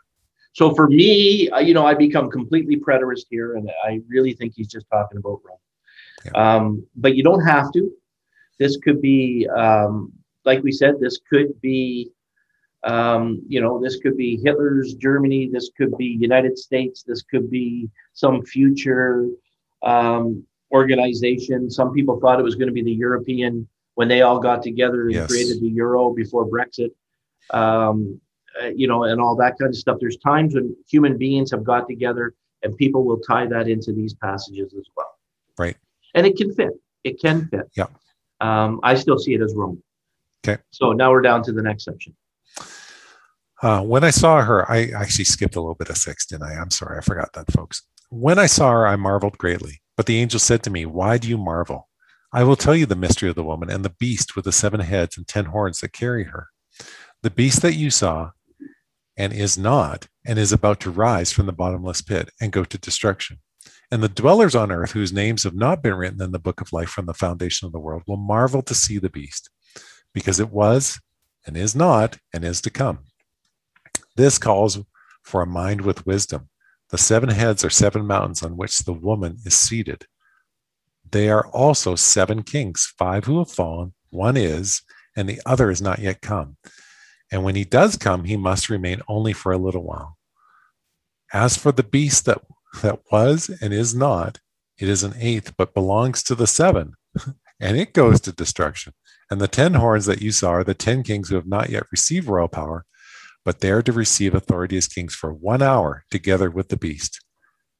So 0.53 0.73
for 0.75 0.87
me, 0.87 1.49
you 1.67 1.73
know, 1.73 1.85
I 1.85 1.93
become 1.95 2.29
completely 2.29 2.77
preterist 2.77 3.25
here, 3.29 3.55
and 3.57 3.69
I 3.83 3.99
really 4.07 4.33
think 4.33 4.53
he's 4.55 4.69
just 4.69 4.85
talking 4.91 5.17
about 5.17 5.41
Rome. 5.43 5.57
Um, 6.33 6.87
but 6.95 7.15
you 7.15 7.23
don't 7.23 7.43
have 7.43 7.71
to. 7.73 7.91
This 8.57 8.77
could 8.77 9.01
be, 9.01 9.47
um, 9.49 10.13
like 10.45 10.63
we 10.63 10.71
said, 10.71 10.93
this 10.99 11.19
could 11.29 11.59
be, 11.61 12.11
um, 12.85 13.41
you 13.47 13.59
know, 13.61 13.81
this 13.81 13.97
could 13.97 14.15
be 14.15 14.39
Hitler's 14.43 14.93
Germany. 14.93 15.49
This 15.51 15.71
could 15.75 15.97
be 15.97 16.05
United 16.05 16.57
States. 16.57 17.03
This 17.03 17.23
could 17.23 17.49
be 17.49 17.89
some 18.13 18.43
future 18.43 19.27
um, 19.83 20.43
organization. 20.71 21.69
Some 21.69 21.93
people 21.93 22.19
thought 22.19 22.39
it 22.39 22.43
was 22.43 22.55
going 22.55 22.67
to 22.67 22.73
be 22.73 22.83
the 22.83 22.93
European 22.93 23.67
when 23.95 24.07
they 24.07 24.21
all 24.21 24.39
got 24.39 24.61
together 24.61 25.03
and 25.03 25.13
Yes. 25.13 25.27
created 25.29 25.61
the 25.61 25.69
euro 25.69 26.13
before 26.13 26.47
Brexit. 26.47 26.91
Um, 27.51 28.19
uh, 28.61 28.67
you 28.67 28.87
know, 28.87 29.03
and 29.03 29.19
all 29.19 29.35
that 29.35 29.57
kind 29.59 29.69
of 29.69 29.75
stuff. 29.75 29.97
There's 29.99 30.17
times 30.17 30.55
when 30.55 30.75
human 30.87 31.17
beings 31.17 31.51
have 31.51 31.63
got 31.63 31.87
together 31.89 32.33
and 32.63 32.75
people 32.77 33.03
will 33.03 33.19
tie 33.19 33.45
that 33.47 33.67
into 33.67 33.91
these 33.91 34.13
passages 34.13 34.73
as 34.73 34.85
well. 34.95 35.17
Right. 35.57 35.75
And 36.13 36.25
it 36.25 36.37
can 36.37 36.53
fit. 36.53 36.71
It 37.03 37.19
can 37.19 37.47
fit. 37.49 37.69
Yeah. 37.75 37.87
Um, 38.39 38.79
I 38.83 38.95
still 38.95 39.17
see 39.17 39.33
it 39.33 39.41
as 39.41 39.53
Rome. 39.55 39.81
Okay. 40.47 40.61
So 40.71 40.93
now 40.93 41.11
we're 41.11 41.21
down 41.21 41.43
to 41.43 41.51
the 41.51 41.61
next 41.61 41.83
section. 41.83 42.15
Uh, 43.65 43.81
when 43.81 44.03
I 44.03 44.11
saw 44.11 44.43
her, 44.43 44.71
I 44.71 44.91
actually 44.95 45.25
skipped 45.25 45.55
a 45.55 45.59
little 45.59 45.73
bit 45.73 45.89
of 45.89 45.97
six, 45.97 46.27
didn't 46.27 46.43
I? 46.43 46.53
I'm 46.53 46.69
sorry, 46.69 46.99
I 46.99 47.01
forgot 47.01 47.33
that, 47.33 47.51
folks. 47.51 47.81
When 48.11 48.37
I 48.37 48.45
saw 48.45 48.69
her, 48.69 48.85
I 48.85 48.95
marveled 48.95 49.39
greatly. 49.39 49.81
But 49.97 50.05
the 50.05 50.19
angel 50.19 50.39
said 50.39 50.61
to 50.63 50.69
me, 50.69 50.85
Why 50.85 51.17
do 51.17 51.27
you 51.27 51.39
marvel? 51.39 51.89
I 52.31 52.43
will 52.43 52.57
tell 52.57 52.75
you 52.75 52.85
the 52.85 52.95
mystery 52.95 53.27
of 53.27 53.33
the 53.33 53.43
woman 53.43 53.71
and 53.71 53.83
the 53.83 53.95
beast 53.97 54.35
with 54.35 54.45
the 54.45 54.51
seven 54.51 54.81
heads 54.81 55.17
and 55.17 55.27
ten 55.27 55.45
horns 55.45 55.79
that 55.79 55.93
carry 55.93 56.25
her. 56.25 56.49
The 57.23 57.31
beast 57.31 57.63
that 57.63 57.73
you 57.73 57.89
saw 57.89 58.33
and 59.17 59.33
is 59.33 59.57
not, 59.57 60.09
and 60.23 60.37
is 60.37 60.53
about 60.53 60.79
to 60.81 60.91
rise 60.91 61.31
from 61.31 61.47
the 61.47 61.51
bottomless 61.51 62.03
pit 62.03 62.29
and 62.39 62.51
go 62.51 62.65
to 62.65 62.77
destruction. 62.77 63.39
And 63.89 64.03
the 64.03 64.09
dwellers 64.09 64.53
on 64.53 64.71
earth, 64.71 64.91
whose 64.91 65.11
names 65.11 65.41
have 65.41 65.55
not 65.55 65.81
been 65.81 65.95
written 65.95 66.21
in 66.21 66.33
the 66.33 66.37
book 66.37 66.61
of 66.61 66.71
life 66.71 66.89
from 66.89 67.07
the 67.07 67.15
foundation 67.15 67.65
of 67.65 67.71
the 67.71 67.79
world, 67.79 68.03
will 68.05 68.17
marvel 68.17 68.61
to 68.61 68.75
see 68.75 68.99
the 68.99 69.09
beast, 69.09 69.49
because 70.13 70.39
it 70.39 70.51
was, 70.51 71.01
and 71.47 71.57
is 71.57 71.75
not, 71.75 72.19
and 72.31 72.45
is 72.45 72.61
to 72.61 72.69
come. 72.69 72.99
This 74.15 74.37
calls 74.37 74.79
for 75.23 75.41
a 75.41 75.47
mind 75.47 75.81
with 75.81 76.05
wisdom. 76.05 76.49
The 76.89 76.97
seven 76.97 77.29
heads 77.29 77.65
are 77.65 77.69
seven 77.69 78.05
mountains 78.05 78.43
on 78.43 78.57
which 78.57 78.79
the 78.79 78.93
woman 78.93 79.37
is 79.43 79.55
seated. 79.55 80.05
They 81.11 81.29
are 81.29 81.47
also 81.47 81.95
seven 81.95 82.43
kings, 82.43 82.91
five 82.97 83.25
who 83.25 83.39
have 83.39 83.51
fallen, 83.51 83.93
one 84.09 84.37
is, 84.37 84.81
and 85.15 85.27
the 85.27 85.41
other 85.45 85.69
is 85.69 85.81
not 85.81 85.99
yet 85.99 86.21
come. 86.21 86.57
And 87.31 87.43
when 87.43 87.55
he 87.55 87.63
does 87.63 87.97
come, 87.97 88.25
he 88.25 88.37
must 88.37 88.69
remain 88.69 89.01
only 89.07 89.33
for 89.33 89.51
a 89.51 89.57
little 89.57 89.83
while. 89.83 90.17
As 91.33 91.57
for 91.57 91.71
the 91.71 91.83
beast 91.83 92.25
that, 92.25 92.41
that 92.81 92.99
was 93.11 93.49
and 93.61 93.73
is 93.73 93.95
not, 93.95 94.39
it 94.77 94.89
is 94.89 95.03
an 95.03 95.13
eighth, 95.19 95.55
but 95.57 95.73
belongs 95.73 96.21
to 96.23 96.35
the 96.35 96.47
seven, 96.47 96.93
and 97.59 97.77
it 97.77 97.93
goes 97.93 98.21
to 98.21 98.31
destruction. 98.31 98.93
And 99.31 99.41
the 99.41 99.47
ten 99.47 99.73
horns 99.73 100.05
that 100.05 100.21
you 100.21 100.31
saw 100.31 100.51
are 100.51 100.63
the 100.63 100.73
ten 100.73 101.01
kings 101.01 101.29
who 101.29 101.35
have 101.35 101.47
not 101.47 101.69
yet 101.69 101.83
received 101.91 102.27
royal 102.27 102.47
power, 102.47 102.85
but 103.45 103.61
they 103.61 103.71
are 103.71 103.83
to 103.83 103.93
receive 103.93 104.33
authority 104.33 104.75
as 104.75 104.87
kings 104.87 105.15
for 105.15 105.31
one 105.31 105.61
hour 105.61 106.03
together 106.09 106.49
with 106.49 106.69
the 106.69 106.77
beast. 106.77 107.23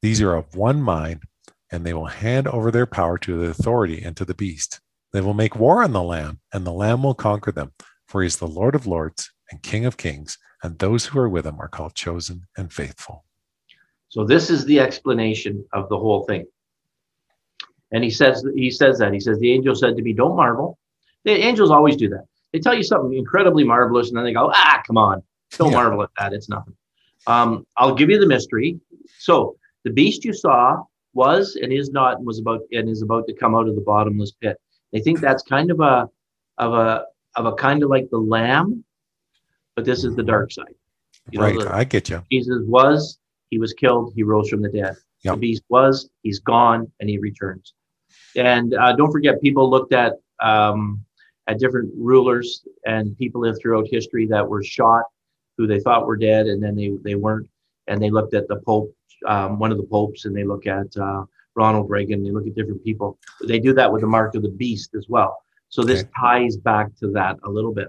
These 0.00 0.22
are 0.22 0.34
of 0.34 0.54
one 0.54 0.80
mind, 0.80 1.24
and 1.70 1.84
they 1.84 1.92
will 1.92 2.06
hand 2.06 2.46
over 2.46 2.70
their 2.70 2.86
power 2.86 3.18
to 3.18 3.36
the 3.36 3.50
authority 3.50 4.00
and 4.02 4.16
to 4.16 4.24
the 4.24 4.34
beast. 4.34 4.80
They 5.12 5.20
will 5.20 5.34
make 5.34 5.56
war 5.56 5.82
on 5.82 5.92
the 5.92 6.02
Lamb, 6.02 6.40
and 6.52 6.64
the 6.64 6.72
Lamb 6.72 7.02
will 7.02 7.14
conquer 7.14 7.50
them, 7.50 7.72
for 8.06 8.22
he 8.22 8.26
is 8.26 8.36
the 8.36 8.46
Lord 8.46 8.74
of 8.74 8.86
lords 8.86 9.32
and 9.50 9.62
King 9.62 9.84
of 9.84 9.96
kings, 9.96 10.38
and 10.62 10.78
those 10.78 11.06
who 11.06 11.18
are 11.18 11.28
with 11.28 11.46
him 11.46 11.60
are 11.60 11.68
called 11.68 11.94
chosen 11.94 12.46
and 12.56 12.72
faithful. 12.72 13.24
So 14.08 14.24
this 14.24 14.50
is 14.50 14.64
the 14.64 14.80
explanation 14.80 15.64
of 15.72 15.88
the 15.88 15.98
whole 15.98 16.24
thing. 16.24 16.46
And 17.92 18.02
he 18.04 18.10
says 18.10 18.44
he 18.54 18.70
says 18.70 18.98
that 18.98 19.12
he 19.12 19.20
says 19.20 19.38
the 19.38 19.52
angel 19.52 19.74
said 19.74 19.96
to 19.96 20.02
me, 20.02 20.12
"Don't 20.12 20.36
marvel." 20.36 20.78
The 21.24 21.32
angels 21.32 21.70
always 21.70 21.96
do 21.96 22.08
that. 22.10 22.24
They 22.52 22.60
tell 22.60 22.74
you 22.74 22.82
something 22.82 23.16
incredibly 23.16 23.64
marvelous, 23.64 24.08
and 24.08 24.16
then 24.16 24.24
they 24.24 24.32
go, 24.32 24.50
"Ah, 24.52 24.82
come 24.86 24.98
on, 24.98 25.22
don't 25.52 25.72
yeah. 25.72 25.78
marvel 25.78 26.02
at 26.02 26.10
that. 26.18 26.32
It's 26.32 26.48
nothing." 26.48 26.74
Um, 27.26 27.66
I'll 27.76 27.94
give 27.94 28.10
you 28.10 28.20
the 28.20 28.26
mystery. 28.26 28.78
So 29.18 29.56
the 29.84 29.90
beast 29.90 30.24
you 30.24 30.32
saw 30.32 30.82
was 31.14 31.56
and 31.60 31.72
is 31.72 31.90
not 31.90 32.18
and 32.18 32.26
was 32.26 32.38
about 32.38 32.60
and 32.72 32.88
is 32.88 33.02
about 33.02 33.26
to 33.26 33.34
come 33.34 33.54
out 33.54 33.68
of 33.68 33.74
the 33.74 33.80
bottomless 33.80 34.32
pit. 34.32 34.60
They 34.92 35.00
think 35.00 35.20
that's 35.20 35.42
kind 35.42 35.70
of 35.70 35.80
a 35.80 36.08
of 36.58 36.72
a 36.74 37.04
of 37.36 37.46
a 37.46 37.52
kind 37.54 37.82
of 37.82 37.90
like 37.90 38.08
the 38.10 38.18
lamb, 38.18 38.84
but 39.74 39.84
this 39.84 40.04
is 40.04 40.14
the 40.16 40.22
dark 40.22 40.52
side. 40.52 40.74
You 41.30 41.40
right, 41.40 41.58
the, 41.58 41.74
I 41.74 41.84
get 41.84 42.08
you. 42.08 42.22
Jesus 42.30 42.62
was, 42.66 43.18
he 43.50 43.58
was 43.58 43.72
killed, 43.72 44.12
he 44.14 44.22
rose 44.22 44.48
from 44.48 44.62
the 44.62 44.68
dead. 44.68 44.96
Yep. 45.22 45.34
The 45.34 45.40
beast 45.40 45.62
was, 45.68 46.08
he's 46.22 46.38
gone, 46.38 46.90
and 47.00 47.10
he 47.10 47.18
returns. 47.18 47.74
And 48.36 48.74
uh, 48.74 48.94
don't 48.94 49.10
forget, 49.10 49.40
people 49.42 49.68
looked 49.68 49.92
at 49.92 50.14
um, 50.40 51.04
at 51.48 51.58
different 51.58 51.92
rulers 51.96 52.64
and 52.84 53.16
people 53.18 53.52
throughout 53.60 53.86
history 53.90 54.26
that 54.26 54.46
were 54.48 54.62
shot, 54.62 55.04
who 55.56 55.66
they 55.66 55.80
thought 55.80 56.06
were 56.06 56.16
dead, 56.16 56.46
and 56.46 56.62
then 56.62 56.74
they 56.74 56.90
they 57.02 57.14
weren't. 57.14 57.48
And 57.88 58.02
they 58.02 58.10
looked 58.10 58.34
at 58.34 58.48
the 58.48 58.56
Pope, 58.56 58.92
um, 59.26 59.58
one 59.60 59.70
of 59.70 59.78
the 59.78 59.84
popes, 59.84 60.24
and 60.24 60.36
they 60.36 60.42
look 60.42 60.66
at 60.66 60.96
uh, 60.96 61.24
Ronald 61.54 61.88
Reagan. 61.88 62.22
They 62.22 62.30
look 62.30 62.46
at 62.46 62.54
different 62.54 62.82
people. 62.82 63.18
They 63.46 63.60
do 63.60 63.72
that 63.74 63.90
with 63.90 64.00
the 64.00 64.08
mark 64.08 64.34
of 64.34 64.42
the 64.42 64.48
beast 64.48 64.94
as 64.96 65.06
well. 65.08 65.38
So 65.68 65.82
this 65.82 66.00
okay. 66.00 66.10
ties 66.20 66.56
back 66.56 66.88
to 67.00 67.10
that 67.12 67.36
a 67.44 67.48
little 67.48 67.72
bit. 67.72 67.88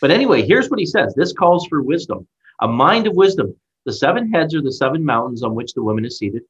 But 0.00 0.10
anyway, 0.10 0.46
here's 0.46 0.68
what 0.68 0.78
he 0.78 0.86
says. 0.86 1.14
This 1.14 1.32
calls 1.32 1.66
for 1.66 1.82
wisdom, 1.82 2.26
a 2.60 2.68
mind 2.68 3.06
of 3.06 3.14
wisdom. 3.14 3.54
The 3.84 3.92
seven 3.92 4.30
heads 4.32 4.54
are 4.54 4.62
the 4.62 4.72
seven 4.72 5.04
mountains 5.04 5.42
on 5.42 5.54
which 5.54 5.74
the 5.74 5.82
woman 5.82 6.04
is 6.04 6.18
seated. 6.18 6.42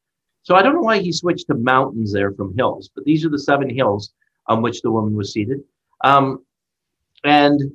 So 0.43 0.55
I 0.55 0.63
don't 0.63 0.75
know 0.75 0.83
why 0.83 0.99
he 0.99 1.13
switched 1.13 1.47
to 1.49 1.55
mountains 1.55 2.13
there 2.13 2.33
from 2.33 2.57
hills, 2.57 2.91
but 2.95 3.05
these 3.05 3.25
are 3.25 3.31
the 3.31 3.39
seven 3.39 3.69
hills 3.69 4.13
on 4.47 4.63
which 4.63 4.83
the 4.83 4.91
woman 4.91 5.17
was 5.17 5.33
seated. 5.33 5.61
Um, 6.03 6.45
and 7.25 7.75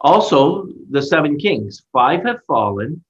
also 0.00 0.68
the 0.90 1.02
seven 1.02 1.38
kings. 1.38 1.82
Five 1.92 2.24
have 2.24 2.42
fallen, 2.46 3.02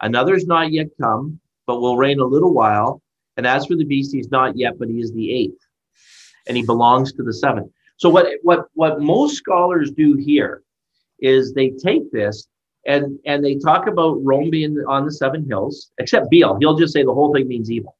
another's 0.00 0.46
not 0.46 0.72
yet 0.72 0.88
come, 1.00 1.40
but 1.66 1.80
will 1.80 1.96
reign 1.96 2.20
a 2.20 2.24
little 2.24 2.52
while. 2.52 3.02
And 3.36 3.46
as 3.46 3.66
for 3.66 3.76
the 3.76 3.84
beast, 3.84 4.12
he's 4.12 4.30
not 4.30 4.56
yet, 4.56 4.78
but 4.78 4.88
he 4.88 5.00
is 5.00 5.12
the 5.12 5.32
eighth, 5.32 5.60
and 6.46 6.56
he 6.56 6.62
belongs 6.62 7.12
to 7.14 7.22
the 7.22 7.32
seventh. 7.32 7.70
So 7.96 8.10
what 8.10 8.26
what 8.42 8.66
what 8.74 9.00
most 9.00 9.36
scholars 9.36 9.90
do 9.90 10.14
here 10.14 10.62
is 11.20 11.52
they 11.54 11.70
take 11.70 12.10
this 12.10 12.48
and 12.86 13.18
and 13.26 13.44
they 13.44 13.56
talk 13.56 13.86
about 13.86 14.18
Rome 14.22 14.50
being 14.50 14.76
on 14.88 15.04
the 15.04 15.12
seven 15.12 15.46
hills, 15.46 15.92
except 15.98 16.30
Beale. 16.30 16.56
He'll 16.58 16.76
just 16.76 16.92
say 16.92 17.04
the 17.04 17.14
whole 17.14 17.32
thing 17.32 17.48
means 17.48 17.70
evil. 17.70 17.96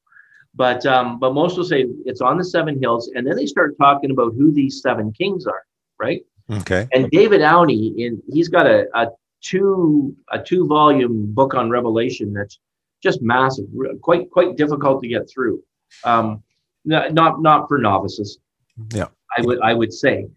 But 0.55 0.85
um, 0.85 1.19
but 1.19 1.33
most 1.33 1.57
will 1.57 1.65
say 1.65 1.87
it's 2.05 2.21
on 2.21 2.37
the 2.37 2.45
seven 2.45 2.79
hills, 2.81 3.11
and 3.15 3.27
then 3.27 3.37
they 3.37 3.47
start 3.47 3.77
talking 3.79 4.11
about 4.11 4.35
who 4.35 4.53
these 4.53 4.83
seven 4.83 5.13
kings 5.13 5.47
are, 5.47 5.63
right? 5.99 6.23
Okay. 6.53 6.89
And 6.93 7.11
David 7.11 7.41
Aune, 7.41 7.71
in 7.71 8.23
he's 8.31 8.49
got 8.49 8.67
a, 8.67 8.87
a 8.95 9.09
two 9.41 10.15
a 10.31 10.43
two 10.43 10.67
volume 10.67 11.33
book 11.33 11.55
on 11.55 11.71
Revelation 11.71 12.33
that's 12.33 12.59
just 13.03 13.23
massive, 13.23 13.67
quite 14.01 14.31
quite 14.31 14.57
difficult 14.57 15.03
to 15.03 15.09
get 15.09 15.29
through. 15.29 15.63
Um, 16.05 16.43
not 16.85 17.41
not 17.43 17.69
for 17.69 17.79
novices. 17.79 18.39
Yeah, 18.95 19.09
I 19.37 19.43
would 19.43 19.61
I 19.61 19.75
would 19.75 19.93
say, 19.93 20.29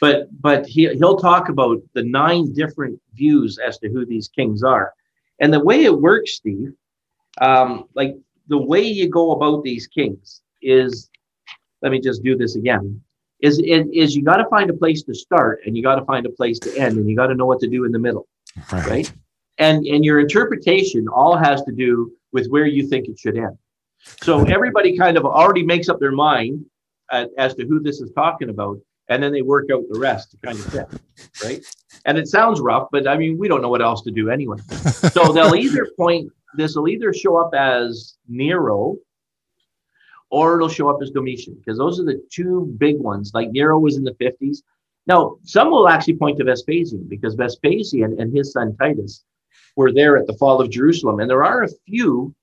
but 0.00 0.28
but 0.40 0.66
he 0.66 0.88
he'll 0.94 1.18
talk 1.18 1.48
about 1.48 1.78
the 1.94 2.04
nine 2.04 2.52
different 2.52 3.00
views 3.14 3.58
as 3.58 3.78
to 3.78 3.88
who 3.88 4.04
these 4.04 4.28
kings 4.28 4.62
are, 4.62 4.92
and 5.40 5.52
the 5.52 5.62
way 5.62 5.84
it 5.84 6.00
works, 6.00 6.34
Steve, 6.34 6.72
um, 7.40 7.84
like 7.94 8.16
the 8.48 8.58
way 8.58 8.82
you 8.82 9.08
go 9.08 9.32
about 9.32 9.62
these 9.62 9.86
kings 9.86 10.42
is, 10.60 11.10
let 11.80 11.92
me 11.92 12.00
just 12.00 12.22
do 12.22 12.36
this 12.36 12.56
again. 12.56 13.00
Is 13.42 13.60
is 13.64 14.16
you 14.16 14.22
got 14.22 14.36
to 14.36 14.46
find 14.48 14.70
a 14.70 14.74
place 14.74 15.02
to 15.02 15.14
start 15.14 15.60
and 15.66 15.76
you 15.76 15.82
got 15.82 15.96
to 15.96 16.04
find 16.04 16.24
a 16.26 16.30
place 16.30 16.58
to 16.60 16.76
end 16.76 16.96
and 16.96 17.08
you 17.08 17.16
got 17.16 17.26
to 17.26 17.34
know 17.34 17.46
what 17.46 17.60
to 17.60 17.68
do 17.68 17.84
in 17.84 17.92
the 17.92 17.98
middle, 17.98 18.26
right. 18.72 18.86
right? 18.86 19.12
and 19.58 19.86
and 19.86 20.04
your 20.04 20.20
interpretation 20.20 21.06
all 21.08 21.36
has 21.36 21.62
to 21.62 21.72
do 21.72 22.12
with 22.32 22.46
where 22.48 22.66
you 22.66 22.86
think 22.86 23.08
it 23.08 23.18
should 23.18 23.36
end 23.36 23.56
so 24.22 24.44
everybody 24.44 24.96
kind 24.96 25.16
of 25.16 25.24
already 25.24 25.62
makes 25.62 25.88
up 25.88 26.00
their 26.00 26.12
mind 26.12 26.64
at, 27.10 27.28
as 27.38 27.54
to 27.54 27.66
who 27.66 27.80
this 27.80 28.00
is 28.00 28.10
talking 28.12 28.50
about 28.50 28.78
and 29.08 29.22
then 29.22 29.32
they 29.32 29.42
work 29.42 29.66
out 29.72 29.82
the 29.90 29.98
rest 29.98 30.30
to 30.30 30.36
kind 30.38 30.58
of 30.58 30.64
fit 30.66 30.88
right 31.44 31.64
and 32.06 32.18
it 32.18 32.26
sounds 32.26 32.60
rough 32.60 32.88
but 32.90 33.06
i 33.06 33.16
mean 33.16 33.38
we 33.38 33.48
don't 33.48 33.62
know 33.62 33.68
what 33.68 33.82
else 33.82 34.02
to 34.02 34.10
do 34.10 34.30
anyway 34.30 34.58
so 35.12 35.32
they'll 35.32 35.54
either 35.54 35.86
point 35.96 36.30
this 36.56 36.74
will 36.74 36.88
either 36.88 37.12
show 37.12 37.36
up 37.36 37.54
as 37.54 38.16
nero 38.28 38.96
or 40.32 40.56
it'll 40.56 40.68
show 40.68 40.88
up 40.88 41.00
as 41.02 41.10
domitian 41.10 41.54
because 41.54 41.78
those 41.78 42.00
are 42.00 42.04
the 42.04 42.20
two 42.30 42.74
big 42.78 42.98
ones 42.98 43.32
like 43.34 43.50
nero 43.50 43.78
was 43.78 43.96
in 43.96 44.04
the 44.04 44.14
50s 44.14 44.58
now 45.06 45.36
some 45.44 45.70
will 45.70 45.88
actually 45.88 46.16
point 46.16 46.38
to 46.38 46.44
vespasian 46.44 47.06
because 47.08 47.34
vespasian 47.34 48.20
and 48.20 48.36
his 48.36 48.52
son 48.52 48.76
titus 48.76 49.24
were 49.76 49.92
there 49.92 50.16
at 50.16 50.26
the 50.26 50.34
fall 50.34 50.60
of 50.60 50.70
Jerusalem. 50.70 51.20
And 51.20 51.30
there 51.30 51.44
are 51.44 51.62
a 51.62 51.68
few, 51.86 52.34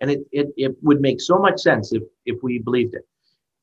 and 0.00 0.10
it, 0.10 0.20
it, 0.32 0.48
it 0.56 0.76
would 0.82 1.00
make 1.00 1.20
so 1.20 1.38
much 1.38 1.60
sense 1.60 1.92
if, 1.92 2.02
if 2.24 2.42
we 2.42 2.58
believed 2.58 2.94
it, 2.94 3.06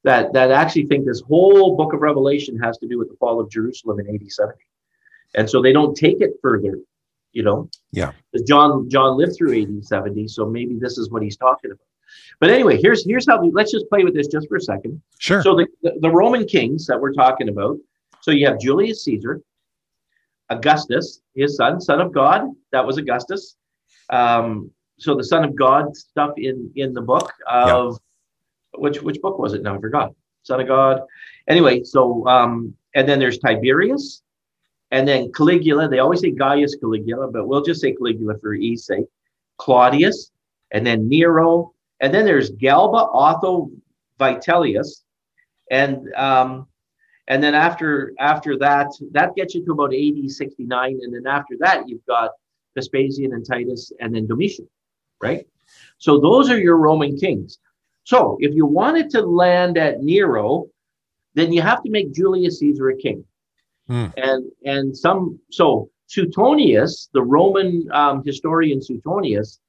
that, 0.03 0.33
that 0.33 0.51
actually 0.51 0.85
think 0.85 1.05
this 1.05 1.21
whole 1.21 1.75
book 1.75 1.93
of 1.93 2.01
Revelation 2.01 2.59
has 2.59 2.77
to 2.79 2.87
do 2.87 2.99
with 2.99 3.09
the 3.09 3.15
fall 3.17 3.39
of 3.39 3.49
Jerusalem 3.49 3.99
in 3.99 4.13
AD 4.13 4.31
70. 4.31 4.59
And 5.35 5.49
so 5.49 5.61
they 5.61 5.73
don't 5.73 5.95
take 5.95 6.21
it 6.21 6.31
further, 6.41 6.79
you 7.31 7.43
know? 7.43 7.69
Yeah. 7.91 8.11
John 8.47 8.89
John 8.89 9.17
lived 9.17 9.35
through 9.35 9.61
AD 9.61 9.85
70, 9.85 10.27
so 10.27 10.45
maybe 10.45 10.77
this 10.79 10.97
is 10.97 11.09
what 11.09 11.23
he's 11.23 11.37
talking 11.37 11.71
about. 11.71 11.87
But 12.39 12.49
anyway, 12.49 12.79
here's 12.81 13.05
here's 13.05 13.25
how 13.27 13.41
let's 13.53 13.71
just 13.71 13.87
play 13.89 14.03
with 14.03 14.13
this 14.13 14.27
just 14.27 14.47
for 14.47 14.57
a 14.57 14.61
second. 14.61 15.01
Sure. 15.19 15.41
So 15.41 15.55
the, 15.55 15.67
the, 15.81 15.93
the 16.01 16.09
Roman 16.09 16.45
kings 16.45 16.85
that 16.87 16.99
we're 16.99 17.13
talking 17.13 17.49
about, 17.49 17.77
so 18.21 18.31
you 18.31 18.45
have 18.47 18.59
Julius 18.59 19.03
Caesar, 19.03 19.41
Augustus, 20.49 21.21
his 21.33 21.55
son, 21.55 21.79
son 21.79 22.01
of 22.01 22.11
God. 22.11 22.49
That 22.71 22.85
was 22.85 22.97
Augustus. 22.97 23.55
Um, 24.09 24.71
so 24.97 25.15
the 25.15 25.23
son 25.23 25.43
of 25.43 25.55
God 25.55 25.95
stuff 25.95 26.31
in 26.37 26.71
in 26.75 26.93
the 26.93 27.01
book 27.01 27.31
of 27.47 27.93
yeah. 27.93 28.79
which 28.79 29.01
which 29.01 29.21
book 29.21 29.39
was 29.39 29.53
it 29.53 29.61
now? 29.61 29.75
I 29.77 29.81
forgot. 29.81 30.13
Son 30.43 30.61
of 30.61 30.67
God. 30.67 31.01
Anyway, 31.47 31.83
so 31.83 32.25
um, 32.27 32.73
and 32.93 33.07
then 33.07 33.19
there's 33.19 33.39
Tiberius, 33.39 34.21
and 34.91 35.07
then 35.07 35.31
Caligula. 35.31 35.87
They 35.87 35.99
always 35.99 36.21
say 36.21 36.31
Gaius 36.31 36.75
Caligula, 36.75 37.29
but 37.31 37.47
we'll 37.47 37.63
just 37.63 37.81
say 37.81 37.93
Caligula 37.93 38.37
for 38.39 38.53
ease 38.53 38.85
sake. 38.85 39.05
Claudius, 39.57 40.31
and 40.71 40.85
then 40.85 41.07
Nero, 41.07 41.73
and 41.99 42.13
then 42.13 42.25
there's 42.25 42.51
Galba, 42.51 43.07
Otho, 43.11 43.71
Vitellius, 44.19 45.03
and 45.71 46.13
um, 46.15 46.67
and 47.27 47.43
then 47.43 47.55
after 47.55 48.13
after 48.19 48.57
that, 48.59 48.87
that 49.11 49.35
gets 49.35 49.55
you 49.55 49.65
to 49.65 49.71
about 49.71 49.93
AD 49.93 50.29
69. 50.29 50.99
And 51.01 51.13
then 51.13 51.25
after 51.27 51.55
that, 51.59 51.87
you've 51.87 52.05
got 52.05 52.31
Vespasian 52.75 53.33
and 53.33 53.45
Titus 53.45 53.91
and 53.99 54.13
then 54.13 54.27
Domitian, 54.27 54.69
right? 55.21 55.47
So 55.97 56.19
those 56.19 56.49
are 56.49 56.59
your 56.59 56.77
Roman 56.77 57.17
kings. 57.17 57.59
So 58.03 58.37
if 58.39 58.53
you 58.53 58.65
wanted 58.65 59.09
to 59.11 59.21
land 59.21 59.77
at 59.77 60.03
Nero, 60.03 60.67
then 61.33 61.51
you 61.51 61.61
have 61.61 61.81
to 61.83 61.89
make 61.89 62.13
Julius 62.13 62.59
Caesar 62.59 62.89
a 62.89 62.97
king. 62.97 63.23
Hmm. 63.87 64.07
And 64.17 64.51
and 64.63 64.97
some 64.97 65.39
so 65.49 65.89
Suetonius, 66.07 67.09
the 67.13 67.23
Roman 67.23 67.87
um, 67.91 68.23
historian 68.23 68.81
Suetonius, 68.81 69.59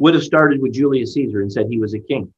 would 0.00 0.14
have 0.14 0.24
started 0.24 0.60
with 0.60 0.72
Julius 0.72 1.12
Caesar 1.14 1.42
and 1.42 1.52
said 1.52 1.66
he 1.68 1.78
was 1.78 1.92
a 1.94 2.00
king, 2.00 2.32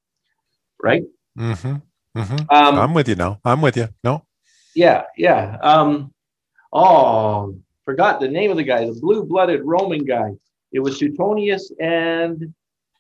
right? 0.83 1.05
Mm-hmm. 1.39 1.77
Mm-hmm. 2.19 2.55
Um, 2.55 2.79
I'm 2.79 2.93
with 2.93 3.09
you 3.09 3.15
now. 3.15 3.41
I'm 3.45 3.63
with 3.63 3.77
you. 3.77 3.89
No, 4.05 4.27
yeah, 4.75 5.05
yeah. 5.17 5.57
Um, 5.63 6.13
oh, 6.73 7.57
forgot 7.85 8.21
the 8.21 8.29
name 8.29 8.51
of 8.51 8.57
the 8.57 8.65
guy, 8.65 8.85
the 8.85 8.99
blue-blooded 9.01 9.63
Roman 9.65 10.05
guy. 10.05 10.33
It 10.73 10.81
was 10.81 10.99
Suetonius 10.99 11.73
and 11.81 12.53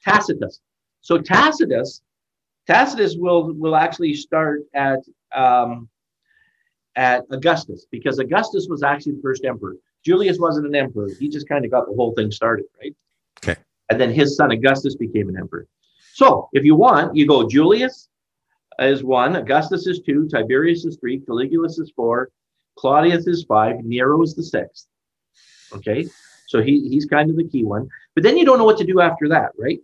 Tacitus. 0.04 0.60
So 1.00 1.18
Tacitus, 1.18 2.00
Tacitus 2.66 3.16
will 3.16 3.52
will 3.54 3.74
actually 3.74 4.14
start 4.14 4.62
at 4.74 5.00
um, 5.34 5.88
at 6.94 7.24
Augustus 7.30 7.86
because 7.90 8.20
Augustus 8.20 8.68
was 8.70 8.84
actually 8.84 9.12
the 9.12 9.22
first 9.22 9.44
emperor. 9.44 9.76
Julius 10.04 10.38
wasn't 10.38 10.66
an 10.66 10.76
emperor; 10.76 11.08
he 11.18 11.28
just 11.28 11.48
kind 11.48 11.64
of 11.64 11.70
got 11.72 11.86
the 11.86 11.94
whole 11.94 12.12
thing 12.12 12.30
started, 12.30 12.66
right? 12.80 12.94
Okay. 13.42 13.60
And 13.92 14.00
then 14.00 14.10
his 14.10 14.36
son 14.36 14.50
Augustus 14.52 14.96
became 14.96 15.28
an 15.28 15.36
emperor. 15.36 15.66
So 16.14 16.48
if 16.54 16.64
you 16.64 16.74
want, 16.74 17.14
you 17.14 17.26
go 17.26 17.46
Julius 17.46 18.08
is 18.78 19.04
one, 19.04 19.36
Augustus 19.36 19.86
is 19.86 20.00
two, 20.00 20.26
Tiberius 20.28 20.86
is 20.86 20.96
three, 20.96 21.20
Caligula 21.20 21.66
is 21.66 21.92
four, 21.94 22.30
Claudius 22.78 23.26
is 23.26 23.44
five, 23.44 23.84
Nero 23.84 24.22
is 24.22 24.34
the 24.34 24.42
sixth. 24.42 24.86
Okay, 25.74 26.06
so 26.46 26.62
he, 26.62 26.88
he's 26.88 27.04
kind 27.04 27.28
of 27.28 27.36
the 27.36 27.46
key 27.46 27.64
one. 27.64 27.86
But 28.14 28.24
then 28.24 28.38
you 28.38 28.46
don't 28.46 28.56
know 28.56 28.64
what 28.64 28.78
to 28.78 28.86
do 28.86 29.02
after 29.02 29.28
that, 29.28 29.50
right? 29.58 29.80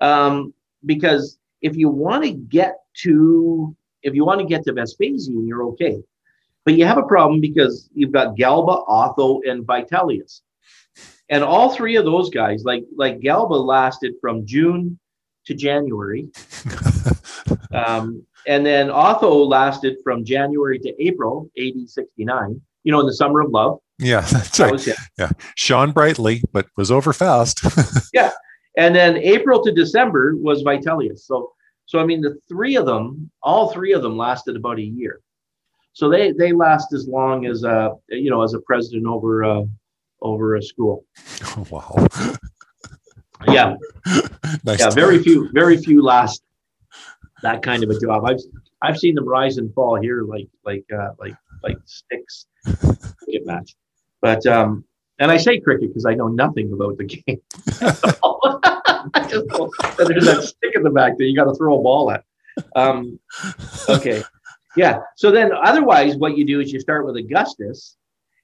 Um, 0.00 0.54
because 0.86 1.36
if 1.60 1.76
you 1.76 1.88
want 1.88 2.22
to 2.22 2.30
get 2.30 2.76
to 3.02 3.76
if 4.04 4.14
you 4.14 4.24
want 4.24 4.40
to 4.40 4.46
get 4.46 4.62
to 4.66 4.72
Vespasian, 4.72 5.48
you're 5.48 5.64
okay. 5.64 6.00
But 6.64 6.74
you 6.74 6.86
have 6.86 6.98
a 6.98 7.02
problem 7.02 7.40
because 7.40 7.90
you've 7.92 8.12
got 8.12 8.36
Galba, 8.36 8.84
Otho, 8.86 9.40
and 9.40 9.66
Vitellius. 9.66 10.42
And 11.30 11.44
all 11.44 11.74
three 11.74 11.96
of 11.96 12.04
those 12.04 12.30
guys, 12.30 12.64
like 12.64 12.84
like 12.96 13.20
Galba 13.20 13.54
lasted 13.54 14.14
from 14.20 14.46
June 14.46 14.98
to 15.46 15.54
January. 15.54 16.28
um, 17.72 18.24
and 18.46 18.64
then 18.64 18.90
Otho 18.90 19.44
lasted 19.44 19.96
from 20.02 20.24
January 20.24 20.78
to 20.78 20.94
April, 21.02 21.50
AD 21.58 21.88
69, 21.88 22.60
you 22.84 22.92
know, 22.92 23.00
in 23.00 23.06
the 23.06 23.14
summer 23.14 23.40
of 23.40 23.50
love. 23.50 23.78
Yeah, 23.98 24.20
that's 24.32 24.56
That 24.58 24.72
right. 24.72 24.96
Yeah. 25.18 25.30
Shone 25.56 25.92
brightly, 25.92 26.42
but 26.52 26.66
was 26.76 26.90
over 26.90 27.12
fast. 27.12 27.60
Yeah, 28.12 28.30
and 28.76 28.94
then 28.94 29.18
April 29.18 29.62
to 29.64 29.72
December 29.72 30.34
was 30.36 30.62
Vitellius. 30.62 31.20
So, 31.20 31.52
so 31.86 31.98
I 31.98 32.06
mean, 32.06 32.20
the 32.20 32.38
three 32.48 32.76
of 32.76 32.86
them, 32.86 33.30
all 33.42 33.70
three 33.70 33.92
of 33.92 34.02
them 34.02 34.16
lasted 34.16 34.56
about 34.56 34.78
a 34.78 34.82
year. 34.82 35.20
So 35.92 36.08
they 36.08 36.32
they 36.32 36.52
last 36.52 36.92
as 36.92 37.06
long 37.08 37.44
as 37.46 37.64
a 37.64 37.94
you 38.08 38.30
know 38.30 38.42
as 38.42 38.54
a 38.54 38.60
president 38.60 39.06
over 39.06 39.42
a 39.42 39.64
over 40.20 40.56
a 40.56 40.62
school. 40.62 41.04
wow. 41.70 42.06
Yeah, 43.46 43.76
nice. 44.64 44.80
yeah. 44.80 44.90
Very 44.90 45.22
few, 45.22 45.48
very 45.52 45.76
few 45.76 46.02
last 46.02 46.42
that 47.42 47.62
kind 47.62 47.84
of 47.84 47.90
a 47.90 48.00
job. 48.00 48.24
I've 48.24 48.40
I've 48.82 48.98
seen 48.98 49.14
them 49.14 49.28
rise 49.28 49.58
and 49.58 49.72
fall 49.74 49.94
here 50.00 50.24
like 50.24 50.48
like 50.64 50.84
uh, 50.92 51.10
like 51.20 51.36
like 51.62 51.76
sticks 51.84 52.46
cricket 52.64 53.46
match. 53.46 53.76
But 54.20 54.44
um, 54.46 54.84
and 55.18 55.30
I 55.30 55.36
say 55.36 55.58
cricket 55.60 55.90
because 55.90 56.06
I 56.06 56.14
know 56.14 56.28
nothing 56.28 56.72
about 56.72 56.98
the 56.98 57.04
game. 57.04 57.40
Just 59.28 59.46
there's 59.96 60.24
that 60.26 60.42
stick 60.42 60.72
in 60.74 60.82
the 60.82 60.90
back 60.90 61.16
that 61.18 61.24
you 61.24 61.36
got 61.36 61.44
to 61.44 61.54
throw 61.54 61.78
a 61.78 61.82
ball 61.82 62.10
at. 62.10 62.24
Um, 62.74 63.18
okay, 63.88 64.22
yeah. 64.76 65.00
So 65.16 65.30
then, 65.30 65.52
otherwise, 65.52 66.16
what 66.16 66.36
you 66.36 66.44
do 66.44 66.60
is 66.60 66.72
you 66.72 66.80
start 66.80 67.06
with 67.06 67.16
Augustus, 67.16 67.96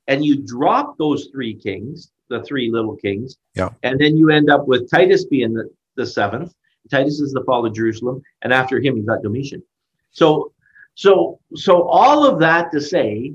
and 0.09 0.25
you 0.25 0.37
drop 0.47 0.97
those 0.99 1.29
three 1.33 1.55
kings, 1.55 2.11
the 2.29 2.43
three 2.43 2.71
little 2.71 2.97
kings, 2.97 3.37
Yeah. 3.55 3.71
and 3.83 3.99
then 4.01 4.17
you 4.17 4.31
end 4.31 4.51
up 4.51 4.67
with 4.67 4.91
Titus 4.91 5.25
being 5.25 5.53
the, 5.55 5.69
the 5.97 6.07
seventh. 6.07 6.55
Titus 6.91 7.21
is 7.21 7.33
the 7.33 7.43
fall 7.45 7.65
of 7.65 7.75
Jerusalem, 7.75 8.23
and 8.43 8.53
after 8.53 8.79
him, 8.81 8.97
you 8.97 9.03
got 9.05 9.23
Domitian. 9.23 9.63
So, 10.13 10.53
so, 10.95 11.41
so 11.55 11.89
all 11.89 12.27
of 12.27 12.39
that 12.41 12.71
to 12.73 12.81
say, 12.81 13.33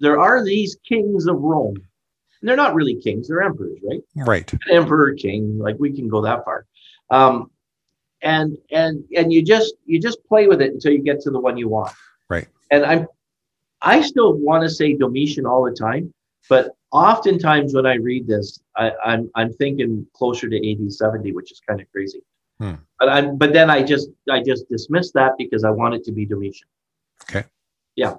there 0.00 0.18
are 0.18 0.44
these 0.44 0.76
kings 0.88 1.26
of 1.26 1.36
Rome. 1.40 1.76
And 2.42 2.48
they're 2.48 2.56
not 2.56 2.74
really 2.74 2.96
kings; 2.96 3.28
they're 3.28 3.42
emperors, 3.42 3.78
right? 3.82 4.02
right. 4.26 4.52
an 4.52 4.58
emperor 4.70 5.14
king 5.14 5.58
like 5.58 5.76
we 5.78 5.90
can 5.92 6.06
go 6.08 6.20
that 6.20 6.44
far 6.44 6.66
um 7.10 7.50
and 8.22 8.58
and 8.70 9.04
and 9.16 9.32
you 9.32 9.42
just 9.42 9.74
you 9.86 10.00
just 10.00 10.18
play 10.26 10.46
with 10.46 10.60
it 10.60 10.72
until 10.72 10.92
you 10.92 10.98
get 11.02 11.20
to 11.20 11.30
the 11.30 11.38
one 11.40 11.56
you 11.56 11.68
want 11.68 11.92
Right. 12.28 12.46
and 12.70 12.84
i'm 12.84 13.06
i 13.86 14.00
still 14.02 14.34
want 14.34 14.62
to 14.62 14.70
say 14.70 14.92
domitian 14.94 15.46
all 15.46 15.62
the 15.64 15.76
time 15.88 16.12
but 16.48 16.70
oftentimes 16.92 17.74
when 17.74 17.86
i 17.86 17.94
read 17.94 18.26
this 18.26 18.58
I, 18.76 18.92
i'm 19.04 19.30
i'm 19.34 19.52
thinking 19.54 20.06
closer 20.14 20.48
to 20.48 20.56
AD 20.72 20.92
70 20.92 21.32
which 21.32 21.50
is 21.52 21.60
kind 21.68 21.80
of 21.80 21.90
crazy 21.92 22.22
Hmm. 22.60 22.76
but 22.98 23.08
i'm 23.10 23.36
but 23.36 23.52
then 23.52 23.68
i 23.68 23.82
just 23.82 24.08
i 24.30 24.42
just 24.42 24.66
dismiss 24.70 25.12
that 25.12 25.32
because 25.36 25.62
i 25.62 25.70
want 25.70 25.92
it 25.94 26.02
to 26.04 26.12
be 26.12 26.24
domitian 26.24 26.68
Okay. 27.24 27.44
yeah 27.96 28.14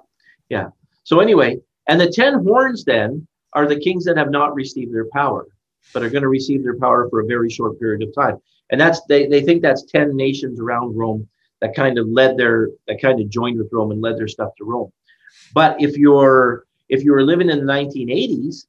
yeah 0.48 0.68
so 1.02 1.18
anyway 1.18 1.58
and 1.88 2.00
the 2.00 2.08
10 2.08 2.44
horns 2.44 2.84
then 2.84 3.26
are 3.54 3.66
the 3.66 3.80
kings 3.80 4.04
that 4.04 4.16
have 4.16 4.30
not 4.30 4.54
received 4.54 4.94
their 4.94 5.08
power 5.12 5.46
but 5.92 6.02
are 6.04 6.10
going 6.10 6.22
to 6.22 6.28
receive 6.28 6.62
their 6.62 6.78
power 6.78 7.08
for 7.10 7.20
a 7.20 7.26
very 7.26 7.48
short 7.48 7.80
period 7.80 8.02
of 8.06 8.14
time. 8.14 8.36
And 8.70 8.78
that's 8.78 9.00
they, 9.08 9.26
they 9.26 9.40
think 9.40 9.62
that's 9.62 9.84
10 9.84 10.14
nations 10.14 10.60
around 10.60 10.94
Rome 10.94 11.26
that 11.62 11.74
kind 11.74 11.96
of 11.98 12.06
led 12.08 12.36
their 12.36 12.68
that 12.86 13.00
kind 13.00 13.18
of 13.22 13.30
joined 13.30 13.56
with 13.58 13.70
Rome 13.72 13.90
and 13.92 14.02
led 14.02 14.18
their 14.18 14.28
stuff 14.28 14.50
to 14.58 14.64
Rome. 14.64 14.92
But 15.54 15.80
if 15.80 15.96
you're 15.96 16.64
if 16.88 17.04
you 17.04 17.12
were 17.12 17.22
living 17.22 17.50
in 17.50 17.64
the 17.64 17.72
1980s, 17.72 18.66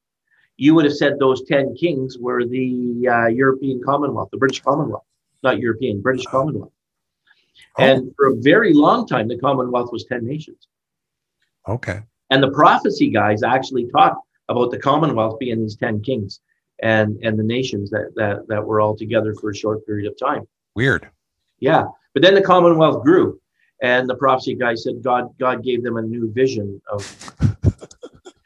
you 0.57 0.75
would 0.75 0.85
have 0.85 0.93
said 0.93 1.17
those 1.19 1.43
10 1.45 1.75
kings 1.75 2.17
were 2.19 2.45
the 2.45 3.07
uh, 3.09 3.27
European 3.27 3.81
Commonwealth, 3.83 4.29
the 4.31 4.37
British 4.37 4.61
Commonwealth, 4.61 5.05
not 5.41 5.59
European, 5.59 6.01
British 6.01 6.25
Commonwealth. 6.25 6.73
Oh, 7.77 7.83
And 7.83 8.13
for 8.17 8.27
a 8.27 8.35
very 8.35 8.73
long 8.73 9.07
time, 9.07 9.29
the 9.29 9.37
Commonwealth 9.37 9.91
was 9.91 10.03
10 10.05 10.25
nations. 10.25 10.67
okay. 11.67 12.01
And 12.31 12.43
the 12.43 12.51
prophecy 12.51 13.09
guys 13.09 13.41
actually 13.41 13.87
talk 13.87 14.21
about 14.49 14.69
the 14.69 14.77
Commonwealth 14.77 15.39
being 15.39 15.61
these 15.61 15.75
10 15.77 16.01
kings 16.01 16.41
and, 16.83 17.17
and 17.23 17.39
the 17.39 17.43
nations 17.43 17.89
that, 17.89 18.11
that, 18.17 18.47
that 18.49 18.63
were 18.63 18.81
all 18.81 18.95
together 18.95 19.33
for 19.33 19.49
a 19.49 19.55
short 19.55 19.83
period 19.87 20.11
of 20.11 20.17
time. 20.19 20.47
Weird. 20.75 21.09
Yeah. 21.59 21.85
But 22.13 22.21
then 22.21 22.35
the 22.35 22.41
Commonwealth 22.41 23.03
grew. 23.03 23.39
And 23.81 24.09
the 24.09 24.15
prophecy 24.15 24.55
guy 24.55 24.75
said 24.75 25.01
God 25.01 25.29
God 25.39 25.63
gave 25.63 25.83
them 25.83 25.97
a 25.97 26.01
new 26.01 26.31
vision 26.31 26.81
of 26.91 27.05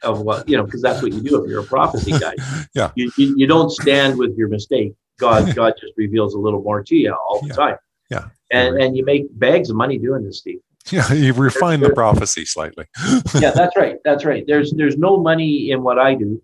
of 0.03 0.21
what 0.21 0.47
you 0.47 0.57
know 0.57 0.63
because 0.63 0.81
that's 0.81 1.01
what 1.01 1.11
you 1.13 1.21
do 1.21 1.43
if 1.43 1.49
you're 1.49 1.61
a 1.61 1.65
prophecy 1.65 2.11
guy. 2.19 2.35
Yeah. 2.75 2.91
You, 2.95 3.11
you 3.17 3.33
you 3.37 3.47
don't 3.47 3.69
stand 3.69 4.17
with 4.17 4.37
your 4.37 4.47
mistake. 4.47 4.93
God 5.19 5.55
God 5.55 5.73
just 5.79 5.93
reveals 5.97 6.33
a 6.35 6.39
little 6.39 6.61
more 6.61 6.83
to 6.83 6.95
you 6.95 7.13
all 7.13 7.41
the 7.41 7.47
Yeah. 7.47 7.53
time. 7.55 7.77
Yeah. 8.09 8.25
And 8.51 8.81
and 8.81 8.95
you 8.95 9.03
make 9.05 9.27
bags 9.39 9.69
of 9.69 9.75
money 9.75 9.97
doing 9.97 10.23
this, 10.23 10.39
Steve. 10.39 10.59
Yeah, 10.91 11.11
you 11.13 11.33
refine 11.33 11.79
the 11.79 11.91
prophecy 11.91 12.45
slightly. 12.45 12.85
yeah, 13.39 13.51
that's 13.51 13.75
right. 13.77 13.97
That's 14.03 14.25
right. 14.25 14.43
There's 14.45 14.71
there's 14.73 14.97
no 14.97 15.17
money 15.17 15.71
in 15.71 15.81
what 15.81 15.97
I 15.97 16.13
do, 16.13 16.41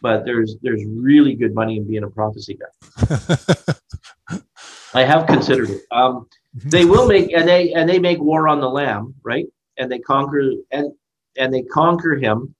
but 0.00 0.24
there's 0.24 0.56
there's 0.62 0.82
really 0.86 1.34
good 1.34 1.54
money 1.54 1.76
in 1.76 1.86
being 1.86 2.02
a 2.02 2.08
prophecy 2.10 2.58
guy. 2.58 3.54
I 4.94 5.04
have 5.04 5.26
considered 5.26 5.68
it. 5.70 5.82
Um, 5.90 6.26
they 6.54 6.84
will 6.84 7.06
make 7.06 7.32
and 7.32 7.48
they 7.48 7.72
and 7.72 7.88
they 7.88 7.98
make 7.98 8.20
war 8.20 8.48
on 8.48 8.60
the 8.60 8.68
Lamb, 8.68 9.14
right? 9.22 9.46
And 9.76 9.90
they 9.90 9.98
conquer 9.98 10.52
and 10.70 10.92
and 11.36 11.52
they 11.52 11.62
conquer 11.62 12.16
him. 12.16 12.54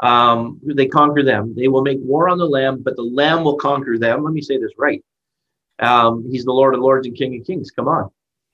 Um, 0.00 0.60
they 0.64 0.86
conquer 0.86 1.22
them. 1.22 1.54
They 1.56 1.68
will 1.68 1.82
make 1.82 1.98
war 2.00 2.28
on 2.28 2.38
the 2.38 2.46
Lamb, 2.46 2.82
but 2.82 2.96
the 2.96 3.02
Lamb 3.02 3.44
will 3.44 3.56
conquer 3.56 3.98
them. 3.98 4.22
Let 4.22 4.32
me 4.32 4.40
say 4.40 4.56
this 4.56 4.70
right. 4.78 5.04
Um, 5.80 6.24
he's 6.30 6.44
the 6.44 6.52
Lord 6.52 6.74
of 6.74 6.80
Lords 6.80 7.06
and 7.06 7.16
King 7.16 7.38
of 7.40 7.46
Kings. 7.46 7.70
Come 7.70 7.88
on. 7.88 8.10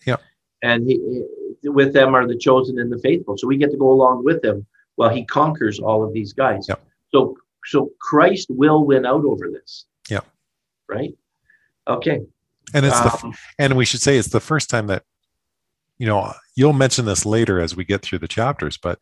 Yeah. 0.06 0.16
And 0.62 0.88
he, 0.88 1.22
with 1.64 1.92
them 1.92 2.14
are 2.14 2.26
the 2.26 2.36
chosen 2.36 2.78
and 2.78 2.90
the 2.90 2.98
faithful. 2.98 3.36
So 3.36 3.46
we 3.46 3.58
get 3.58 3.70
to 3.70 3.76
go 3.76 3.90
along 3.90 4.24
with 4.24 4.44
him 4.44 4.66
while 4.96 5.10
he 5.10 5.24
conquers 5.24 5.80
all 5.80 6.02
of 6.04 6.12
these 6.12 6.32
guys. 6.32 6.66
Yeah. 6.68 6.76
So 7.12 7.36
so 7.66 7.90
Christ 8.00 8.48
will 8.50 8.84
win 8.84 9.06
out 9.06 9.24
over 9.24 9.50
this. 9.50 9.86
Yeah. 10.08 10.20
Right. 10.88 11.14
Okay. 11.86 12.22
And 12.74 12.84
it's 12.84 13.00
the 13.00 13.20
Um, 13.24 13.34
and 13.58 13.76
we 13.76 13.84
should 13.84 14.00
say 14.00 14.18
it's 14.18 14.28
the 14.28 14.40
first 14.40 14.68
time 14.68 14.88
that 14.88 15.04
you 15.98 16.06
know 16.06 16.32
you'll 16.54 16.72
mention 16.72 17.06
this 17.06 17.24
later 17.24 17.60
as 17.60 17.74
we 17.74 17.84
get 17.84 18.02
through 18.02 18.18
the 18.18 18.28
chapters 18.28 18.76
but 18.76 18.98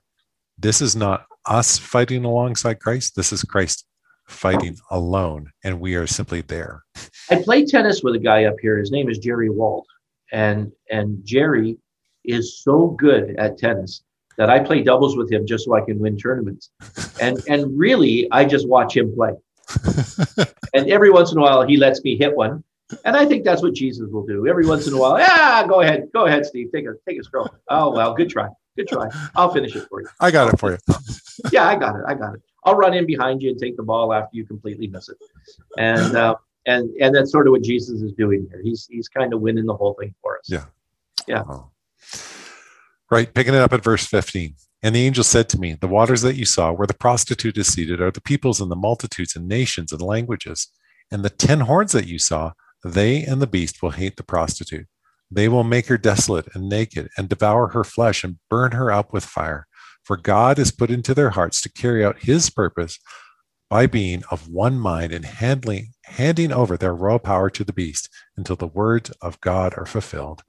this 0.58 0.80
is 0.80 0.94
not 0.94 1.26
us 1.46 1.78
fighting 1.78 2.24
alongside 2.24 2.78
christ 2.78 3.16
this 3.16 3.32
is 3.32 3.42
christ 3.42 3.87
fighting 4.28 4.76
alone 4.90 5.50
and 5.64 5.80
we 5.80 5.96
are 5.96 6.06
simply 6.06 6.42
there 6.42 6.85
I 7.30 7.42
played 7.42 7.68
tennis 7.68 8.02
with 8.02 8.14
a 8.14 8.18
guy 8.18 8.44
up 8.44 8.56
here. 8.61 8.78
His 8.78 8.90
name 8.90 9.08
is 9.08 9.18
Jerry 9.18 9.48
Wald, 9.48 9.87
and 10.32 10.72
and 10.90 11.24
Jerry 11.24 11.78
is 12.24 12.62
so 12.62 12.88
good 12.88 13.37
at 13.38 13.58
tennis 13.58 14.02
that 14.38 14.50
I 14.50 14.58
play 14.61 14.82
doubles 14.82 15.16
with 15.16 15.30
him 15.30 15.46
just 15.46 15.64
so 15.64 15.74
I 15.74 15.80
can 15.80 15.98
win 15.98 16.16
tournaments. 16.16 16.70
And 17.20 17.40
and 17.48 17.78
really, 17.78 18.28
I 18.32 18.44
just 18.44 18.68
watch 18.68 18.96
him 18.96 19.14
play. 19.14 19.32
And 20.74 20.90
every 20.90 21.11
once 21.11 21.32
in 21.32 21.37
a 21.37 21.42
while, 21.42 21.66
he 21.66 21.76
lets 21.76 22.02
me 22.02 22.16
hit 22.16 22.35
one, 22.35 22.64
and 23.05 23.16
I 23.16 23.26
think 23.26 23.44
that's 23.44 23.62
what 23.62 23.74
Jesus 23.74 24.09
will 24.11 24.26
do. 24.26 24.46
Every 24.46 24.66
once 24.66 24.87
in 24.87 24.94
a 24.94 24.98
while, 24.98 25.18
yeah, 25.18 25.66
go 25.66 25.81
ahead, 25.81 26.09
go 26.12 26.26
ahead, 26.26 26.46
Steve, 26.46 26.70
take 26.72 26.87
a 26.87 26.94
take 27.09 27.20
a 27.20 27.24
stroke. 27.24 27.59
Oh 27.68 27.90
well, 27.90 28.14
good 28.14 28.31
try, 28.31 28.48
good 28.76 28.88
try. 28.88 29.09
I'll 29.35 29.52
finish 29.52 29.74
it 29.76 29.87
for 29.88 30.02
you. 30.02 30.09
i 30.20 30.31
got 30.31 30.52
it 30.52 30.59
for 30.59 30.72
you 30.72 30.78
Yeah, 31.52 31.66
I 31.66 31.76
got 31.76 31.96
it. 31.96 32.02
I 32.07 32.14
got 32.14 32.35
it. 32.35 32.42
I'll 32.64 32.76
run 32.76 32.94
in 32.94 33.07
behind 33.07 33.42
you 33.42 33.50
and 33.50 33.59
take 33.59 33.76
the 33.76 33.83
ball 33.83 34.12
after 34.12 34.37
you 34.37 34.44
completely 34.44 34.87
miss 34.87 35.09
it. 35.09 35.16
And 35.78 36.16
uh, 36.16 36.37
and 36.66 36.90
and 37.00 37.14
that's 37.14 37.33
sort 37.33 37.46
of 37.46 37.52
what 37.52 37.62
Jesus 37.62 38.02
is 38.02 38.12
doing 38.12 38.46
here. 38.50 38.62
He's 38.62 38.87
he's 38.90 39.09
kind 39.09 39.33
of 39.35 39.40
winning 39.40 39.66
the 39.66 39.74
whole 39.74 39.94
thing 39.94 40.14
for 40.22 40.38
us. 40.38 40.48
Yeah. 40.48 40.64
Yeah. 41.26 41.44
Oh. 41.48 41.70
right 43.11 43.33
picking 43.33 43.55
it 43.55 43.61
up 43.61 43.72
at 43.72 43.85
verse 43.85 44.05
15 44.07 44.57
and 44.83 44.94
the 44.94 45.07
angel 45.07 45.22
said 45.22 45.48
to 45.50 45.59
me 45.61 45.74
the 45.74 45.87
waters 45.87 46.22
that 46.22 46.35
you 46.35 46.44
saw 46.44 46.72
where 46.72 46.87
the 46.87 46.94
prostitute 46.94 47.57
is 47.57 47.68
seated 47.68 48.00
are 48.00 48.11
the 48.11 48.20
peoples 48.20 48.61
and 48.61 48.70
the 48.72 48.76
multitudes 48.76 49.37
and 49.37 49.46
nations 49.46 49.92
and 49.92 50.02
languages 50.02 50.68
and 51.12 51.24
the 51.24 51.31
ten 51.31 51.61
horns 51.61 51.92
that 51.92 52.09
you 52.09 52.18
saw 52.18 52.52
They 52.84 53.22
and 53.22 53.40
the 53.40 53.46
beast 53.46 53.82
will 53.82 53.90
hate 53.90 54.16
the 54.16 54.22
prostitute. 54.22 54.86
They 55.30 55.48
will 55.48 55.64
make 55.64 55.86
her 55.86 55.96
desolate 55.96 56.48
and 56.54 56.68
naked 56.68 57.08
and 57.16 57.28
devour 57.28 57.68
her 57.68 57.84
flesh 57.84 58.22
and 58.24 58.38
burn 58.50 58.72
her 58.72 58.90
up 58.90 59.12
with 59.12 59.24
fire. 59.24 59.66
For 60.04 60.16
God 60.16 60.58
has 60.58 60.72
put 60.72 60.90
into 60.90 61.14
their 61.14 61.30
hearts 61.30 61.60
to 61.62 61.72
carry 61.72 62.04
out 62.04 62.22
his 62.22 62.50
purpose 62.50 62.98
by 63.70 63.86
being 63.86 64.22
of 64.30 64.48
one 64.48 64.78
mind 64.78 65.12
and 65.12 65.24
handling, 65.24 65.92
handing 66.04 66.52
over 66.52 66.76
their 66.76 66.94
royal 66.94 67.18
power 67.18 67.48
to 67.48 67.64
the 67.64 67.72
beast 67.72 68.08
until 68.36 68.56
the 68.56 68.66
words 68.66 69.10
of 69.22 69.40
God 69.40 69.72
are 69.78 69.86
fulfilled. 69.86 70.42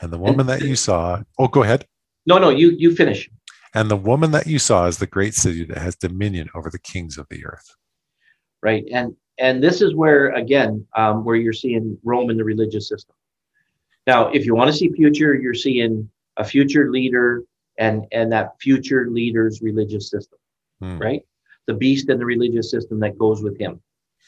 And 0.00 0.12
the 0.12 0.18
woman 0.18 0.46
that 0.46 0.62
you 0.62 0.76
saw, 0.76 1.22
oh, 1.38 1.48
go 1.48 1.62
ahead. 1.62 1.84
No, 2.24 2.38
no, 2.38 2.48
you 2.50 2.70
you 2.78 2.94
finish. 2.94 3.28
And 3.74 3.90
the 3.90 3.96
woman 3.96 4.30
that 4.30 4.46
you 4.46 4.58
saw 4.58 4.86
is 4.86 4.98
the 4.98 5.06
great 5.06 5.34
city 5.34 5.64
that 5.64 5.78
has 5.78 5.96
dominion 5.96 6.48
over 6.54 6.70
the 6.70 6.78
kings 6.78 7.18
of 7.18 7.26
the 7.28 7.44
earth. 7.44 7.74
Right, 8.62 8.84
and 8.90 9.14
and 9.38 9.62
this 9.62 9.80
is 9.80 9.94
where 9.94 10.30
again, 10.34 10.86
um, 10.96 11.24
where 11.24 11.36
you're 11.36 11.52
seeing 11.52 11.98
Rome 12.02 12.30
in 12.30 12.36
the 12.36 12.44
religious 12.44 12.88
system. 12.88 13.14
Now, 14.06 14.28
if 14.28 14.46
you 14.46 14.54
want 14.54 14.70
to 14.70 14.76
see 14.76 14.88
future, 14.90 15.34
you're 15.34 15.54
seeing 15.54 16.08
a 16.36 16.44
future 16.44 16.90
leader 16.90 17.44
and 17.78 18.06
and 18.12 18.32
that 18.32 18.60
future 18.60 19.08
leader's 19.10 19.62
religious 19.62 20.10
system, 20.10 20.38
Hmm. 20.80 20.98
right? 20.98 21.22
The 21.66 21.74
beast 21.74 22.08
and 22.08 22.20
the 22.20 22.24
religious 22.26 22.70
system 22.70 23.00
that 23.00 23.18
goes 23.18 23.42
with 23.42 23.58
him, 23.58 23.80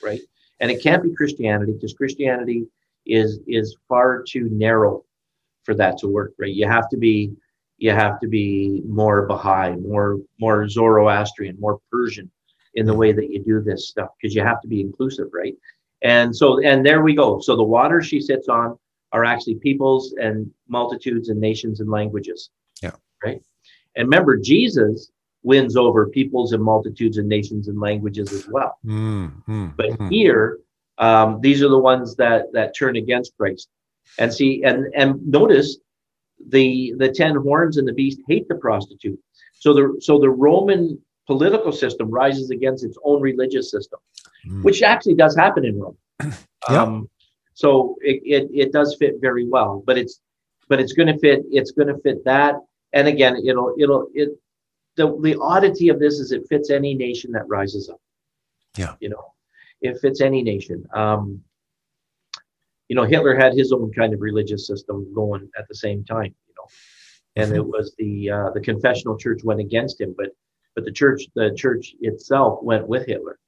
right? 0.03 0.20
And 0.61 0.70
it 0.70 0.83
can't 0.83 1.03
be 1.03 1.14
Christianity 1.14 1.73
because 1.73 1.94
Christianity 1.94 2.66
is 3.07 3.40
is 3.46 3.77
far 3.88 4.23
too 4.23 4.49
narrow 4.51 5.05
for 5.64 5.75
that 5.75 5.99
to 5.99 6.09
work, 6.09 6.35
right? 6.38 6.53
You 6.53 6.66
have 6.68 6.88
to 6.90 6.96
be 6.96 7.33
you 7.79 7.92
have 7.92 8.20
to 8.20 8.29
be 8.29 8.83
more 8.87 9.27
Baha'i, 9.27 9.75
more 9.77 10.18
more 10.38 10.68
Zoroastrian, 10.68 11.57
more 11.59 11.81
Persian 11.90 12.31
in 12.74 12.87
the 12.87 12.94
way 12.94 13.12
that 13.12 13.30
you 13.30 13.42
do 13.42 13.61
this 13.61 13.88
stuff 13.88 14.11
because 14.20 14.35
you 14.35 14.42
have 14.42 14.61
to 14.61 14.68
be 14.68 14.80
inclusive, 14.80 15.28
right? 15.33 15.54
And 16.02 16.35
so 16.35 16.62
and 16.62 16.85
there 16.85 17.02
we 17.02 17.14
go. 17.14 17.40
So 17.40 17.56
the 17.56 17.62
waters 17.62 18.06
she 18.06 18.20
sits 18.20 18.48
on 18.48 18.78
are 19.12 19.24
actually 19.24 19.56
peoples 19.56 20.14
and 20.20 20.50
multitudes 20.68 21.28
and 21.28 21.40
nations 21.40 21.80
and 21.80 21.90
languages. 21.90 22.50
Yeah. 22.83 22.92
Right. 23.24 23.42
And 23.96 24.06
remember, 24.06 24.37
Jesus 24.37 25.11
wins 25.42 25.76
over 25.76 26.09
peoples 26.09 26.52
and 26.52 26.62
multitudes 26.62 27.18
and 27.18 27.28
nations 27.28 27.68
and 27.68 27.80
languages 27.80 28.33
as 28.33 28.46
well. 28.48 28.78
Mm, 28.85 29.42
mm, 29.48 29.76
But 29.76 29.90
mm. 29.90 30.11
here, 30.11 30.59
um, 30.98 31.40
these 31.40 31.62
are 31.62 31.68
the 31.68 31.78
ones 31.78 32.14
that 32.16 32.52
that 32.52 32.76
turn 32.76 32.96
against 32.96 33.37
Christ. 33.37 33.68
And 34.18 34.33
see, 34.33 34.62
and 34.64 34.87
and 34.94 35.26
notice 35.26 35.78
the 36.48 36.94
the 36.98 37.11
ten 37.11 37.37
horns 37.37 37.76
and 37.76 37.87
the 37.87 37.92
beast 37.92 38.20
hate 38.28 38.48
the 38.48 38.56
prostitute. 38.56 39.18
So 39.54 39.74
the 39.74 39.96
so 40.00 40.18
the 40.18 40.30
Roman 40.30 40.98
political 41.32 41.72
system 41.84 42.06
rises 42.10 42.50
against 42.50 42.84
its 42.88 42.98
own 43.08 43.20
religious 43.30 43.70
system, 43.70 44.00
Mm. 44.46 44.62
which 44.66 44.80
actually 44.82 45.16
does 45.24 45.34
happen 45.44 45.64
in 45.70 45.74
Rome. 45.82 45.98
Yeah. 46.70 46.82
Um, 46.82 47.08
so 47.62 47.96
it, 48.10 48.18
it 48.34 48.44
it 48.62 48.68
does 48.78 48.90
fit 49.00 49.14
very 49.28 49.46
well, 49.54 49.72
but 49.88 49.96
it's 50.02 50.14
but 50.70 50.78
it's 50.82 50.94
going 50.98 51.10
to 51.12 51.18
fit 51.24 51.40
it's 51.58 51.72
going 51.76 51.88
to 51.94 51.98
fit 52.06 52.18
that. 52.32 52.54
And 52.96 53.04
again, 53.14 53.34
it'll 53.48 53.70
it'll 53.82 54.04
it 54.20 54.28
the 54.98 55.06
the 55.26 55.34
oddity 55.52 55.88
of 55.92 55.98
this 56.04 56.14
is 56.22 56.32
it 56.32 56.42
fits 56.52 56.68
any 56.70 56.92
nation 57.06 57.32
that 57.36 57.46
rises 57.48 57.88
up. 57.88 58.00
Yeah. 58.82 58.94
You 59.02 59.08
know, 59.14 59.24
it 59.80 59.98
fits 60.02 60.20
any 60.20 60.42
nation. 60.42 60.78
Um, 61.02 61.42
you 62.88 62.96
know, 62.96 63.04
Hitler 63.12 63.34
had 63.44 63.52
his 63.54 63.72
own 63.72 63.90
kind 64.00 64.12
of 64.14 64.20
religious 64.20 64.66
system 64.66 64.96
going 65.14 65.48
at 65.58 65.66
the 65.68 65.78
same 65.84 66.00
time. 66.04 66.32
You 66.48 66.54
know, 66.58 66.66
and 67.40 67.48
it 67.60 67.66
was 67.74 67.94
the 68.02 68.12
uh, 68.36 68.48
the 68.56 68.60
confessional 68.70 69.16
church 69.24 69.40
went 69.44 69.60
against 69.60 70.00
him, 70.00 70.14
but 70.20 70.30
but 70.80 70.86
the 70.86 70.92
church 70.92 71.24
the 71.34 71.52
church 71.54 71.94
itself 72.00 72.62
went 72.62 72.88
with 72.88 73.06
Hitler 73.06 73.38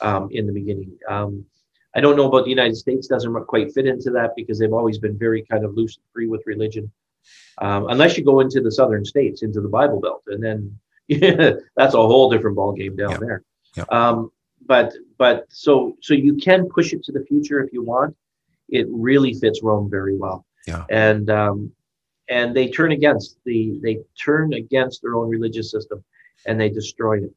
um, 0.00 0.28
in 0.30 0.46
the 0.46 0.52
beginning. 0.52 0.96
Um, 1.08 1.44
I 1.94 2.00
don't 2.00 2.16
know 2.16 2.26
about 2.26 2.44
the 2.44 2.50
United 2.50 2.76
States; 2.76 3.06
doesn't 3.06 3.34
quite 3.46 3.72
fit 3.74 3.86
into 3.86 4.10
that 4.12 4.30
because 4.36 4.58
they've 4.58 4.72
always 4.72 4.98
been 4.98 5.18
very 5.18 5.42
kind 5.50 5.64
of 5.64 5.74
loose 5.74 5.96
and 5.96 6.04
free 6.14 6.26
with 6.28 6.42
religion, 6.46 6.90
um, 7.58 7.88
unless 7.88 8.16
you 8.16 8.24
go 8.24 8.40
into 8.40 8.60
the 8.62 8.70
southern 8.72 9.04
states, 9.04 9.42
into 9.42 9.60
the 9.60 9.68
Bible 9.68 10.00
Belt, 10.00 10.22
and 10.28 10.42
then 10.42 10.78
yeah, 11.08 11.52
that's 11.76 11.94
a 11.94 11.98
whole 11.98 12.30
different 12.30 12.56
ball 12.56 12.72
game 12.72 12.96
down 12.96 13.10
Yeah. 13.12 13.18
there. 13.18 13.42
Yeah. 13.76 13.84
Um, 13.90 14.32
but 14.66 14.94
but 15.18 15.44
so 15.50 15.96
so 16.00 16.14
you 16.14 16.34
can 16.36 16.68
push 16.68 16.92
it 16.94 17.02
to 17.04 17.12
the 17.12 17.24
future 17.26 17.60
if 17.62 17.70
you 17.72 17.82
want. 17.82 18.16
It 18.70 18.86
really 18.90 19.34
fits 19.34 19.62
Rome 19.62 19.90
very 19.90 20.16
well. 20.16 20.46
Yeah. 20.66 20.84
And 20.90 21.28
um, 21.30 21.72
and 22.28 22.54
they 22.54 22.68
turn 22.68 22.92
against 22.92 23.38
the 23.44 23.78
they 23.82 23.98
turn 24.22 24.52
against 24.52 25.00
their 25.02 25.14
own 25.14 25.28
religious 25.30 25.70
system, 25.70 26.04
and 26.46 26.60
they 26.60 26.68
destroyed 26.68 27.24
it. 27.24 27.34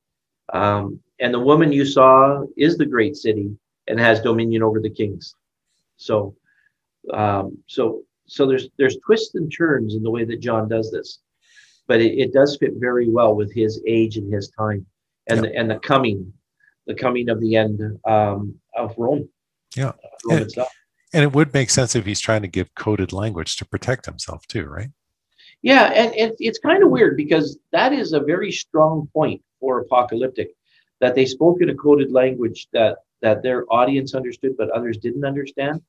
Um, 0.56 1.00
and 1.20 1.34
the 1.34 1.40
woman 1.40 1.72
you 1.72 1.86
saw 1.86 2.44
is 2.58 2.78
the 2.78 2.86
great 2.86 3.16
city 3.16 3.56
and 3.88 4.00
has 4.00 4.22
dominion 4.22 4.64
over 4.64 4.80
the 4.80 4.90
kings. 4.90 5.36
So 5.98 6.36
um, 7.14 7.58
so 7.68 8.04
so 8.28 8.46
there's 8.46 8.70
there's 8.78 8.98
twists 9.06 9.36
and 9.36 9.52
turns 9.56 9.96
in 9.96 10.04
the 10.04 10.12
way 10.12 10.26
that 10.26 10.42
John 10.42 10.68
does 10.68 10.92
this, 10.92 11.20
but 11.88 12.02
it, 12.02 12.18
it 12.18 12.34
does 12.34 12.58
fit 12.58 12.74
very 12.76 13.10
well 13.10 13.36
with 13.36 13.54
his 13.54 13.82
age 13.88 14.18
and 14.18 14.32
his 14.34 14.50
time, 14.50 14.86
and 15.28 15.44
the, 15.44 15.56
and 15.56 15.70
the 15.70 15.80
coming, 15.80 16.32
the 16.88 16.94
coming 16.94 17.30
of 17.30 17.40
the 17.40 17.56
end 17.56 17.82
um, 18.06 18.56
of 18.76 18.94
Rome. 18.98 19.28
Yeah. 19.76 19.94
Rome 20.26 20.44
itself. 20.44 20.70
And 21.14 21.24
it 21.24 21.34
would 21.34 21.54
make 21.54 21.70
sense 21.70 21.96
if 21.96 22.06
he's 22.06 22.22
trying 22.22 22.42
to 22.42 22.48
give 22.48 22.74
coded 22.76 23.12
language 23.12 23.58
to 23.58 23.66
protect 23.66 24.06
himself 24.06 24.46
too, 24.48 24.66
right? 24.66 24.90
Yeah, 25.62 25.92
and, 25.94 26.14
and 26.16 26.34
it's 26.40 26.60
kind 26.60 26.84
of 26.84 26.90
weird 26.90 27.18
because 27.18 27.58
that 27.72 27.94
is 27.94 28.14
a 28.14 28.20
very 28.20 28.52
strong 28.52 29.08
point 29.14 29.42
for 29.60 29.80
apocalyptic 29.80 30.50
that 31.00 31.16
they 31.16 31.26
spoke 31.26 31.62
in 31.62 31.70
a 31.70 31.76
coded 31.76 32.12
language 32.12 32.68
that 32.74 32.98
that 33.22 33.44
their 33.44 33.66
audience 33.72 34.16
understood 34.16 34.54
but 34.58 34.72
others 34.72 34.98
didn't 34.98 35.26
understand 35.26 35.82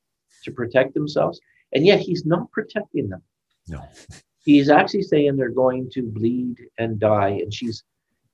to 0.43 0.51
protect 0.51 0.93
themselves. 0.93 1.39
And 1.73 1.85
yet 1.85 1.99
he's 1.99 2.25
not 2.25 2.51
protecting 2.51 3.09
them. 3.09 3.21
No. 3.67 3.81
He's 4.45 4.69
actually 4.69 5.03
saying 5.03 5.37
they're 5.37 5.49
going 5.49 5.89
to 5.93 6.03
bleed 6.03 6.57
and 6.77 6.99
die 6.99 7.29
and 7.29 7.53
she's 7.53 7.85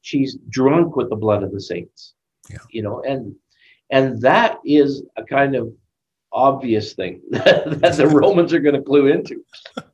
she's 0.02 0.40
drunk 0.50 0.96
with 0.96 1.12
the 1.12 1.16
blood 1.16 1.44
of 1.44 1.52
the 1.52 1.62
saints. 1.62 2.16
Yeah. 2.50 2.58
You 2.72 2.82
know, 2.82 3.04
and 3.04 3.36
and 3.92 4.20
that 4.22 4.58
is 4.66 5.04
a 5.18 5.24
kind 5.24 5.56
of 5.56 5.72
obvious 6.32 6.94
thing 6.94 7.22
that 7.32 7.96
the 7.98 8.08
Romans 8.08 8.54
are 8.54 8.60
going 8.60 8.76
to 8.76 8.82
clue 8.82 9.08
into. 9.08 9.44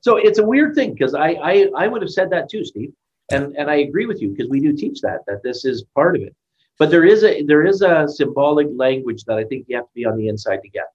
So 0.01 0.17
it's 0.17 0.39
a 0.39 0.45
weird 0.45 0.75
thing 0.75 0.93
because 0.93 1.13
I, 1.13 1.29
I 1.29 1.69
I 1.75 1.87
would 1.87 2.01
have 2.01 2.11
said 2.11 2.29
that 2.31 2.49
too, 2.49 2.63
Steve, 2.65 2.93
and 3.31 3.55
and 3.57 3.69
I 3.69 3.75
agree 3.77 4.05
with 4.05 4.21
you 4.21 4.29
because 4.29 4.49
we 4.49 4.59
do 4.59 4.73
teach 4.73 5.01
that 5.01 5.19
that 5.27 5.43
this 5.43 5.65
is 5.65 5.83
part 5.95 6.15
of 6.15 6.21
it. 6.21 6.35
But 6.77 6.91
there 6.91 7.05
is 7.05 7.23
a 7.23 7.43
there 7.43 7.65
is 7.65 7.81
a 7.81 8.07
symbolic 8.07 8.67
language 8.75 9.23
that 9.25 9.37
I 9.37 9.43
think 9.45 9.65
you 9.67 9.75
have 9.77 9.85
to 9.85 9.93
be 9.95 10.05
on 10.05 10.17
the 10.17 10.27
inside 10.27 10.61
to 10.63 10.69
get. 10.69 10.87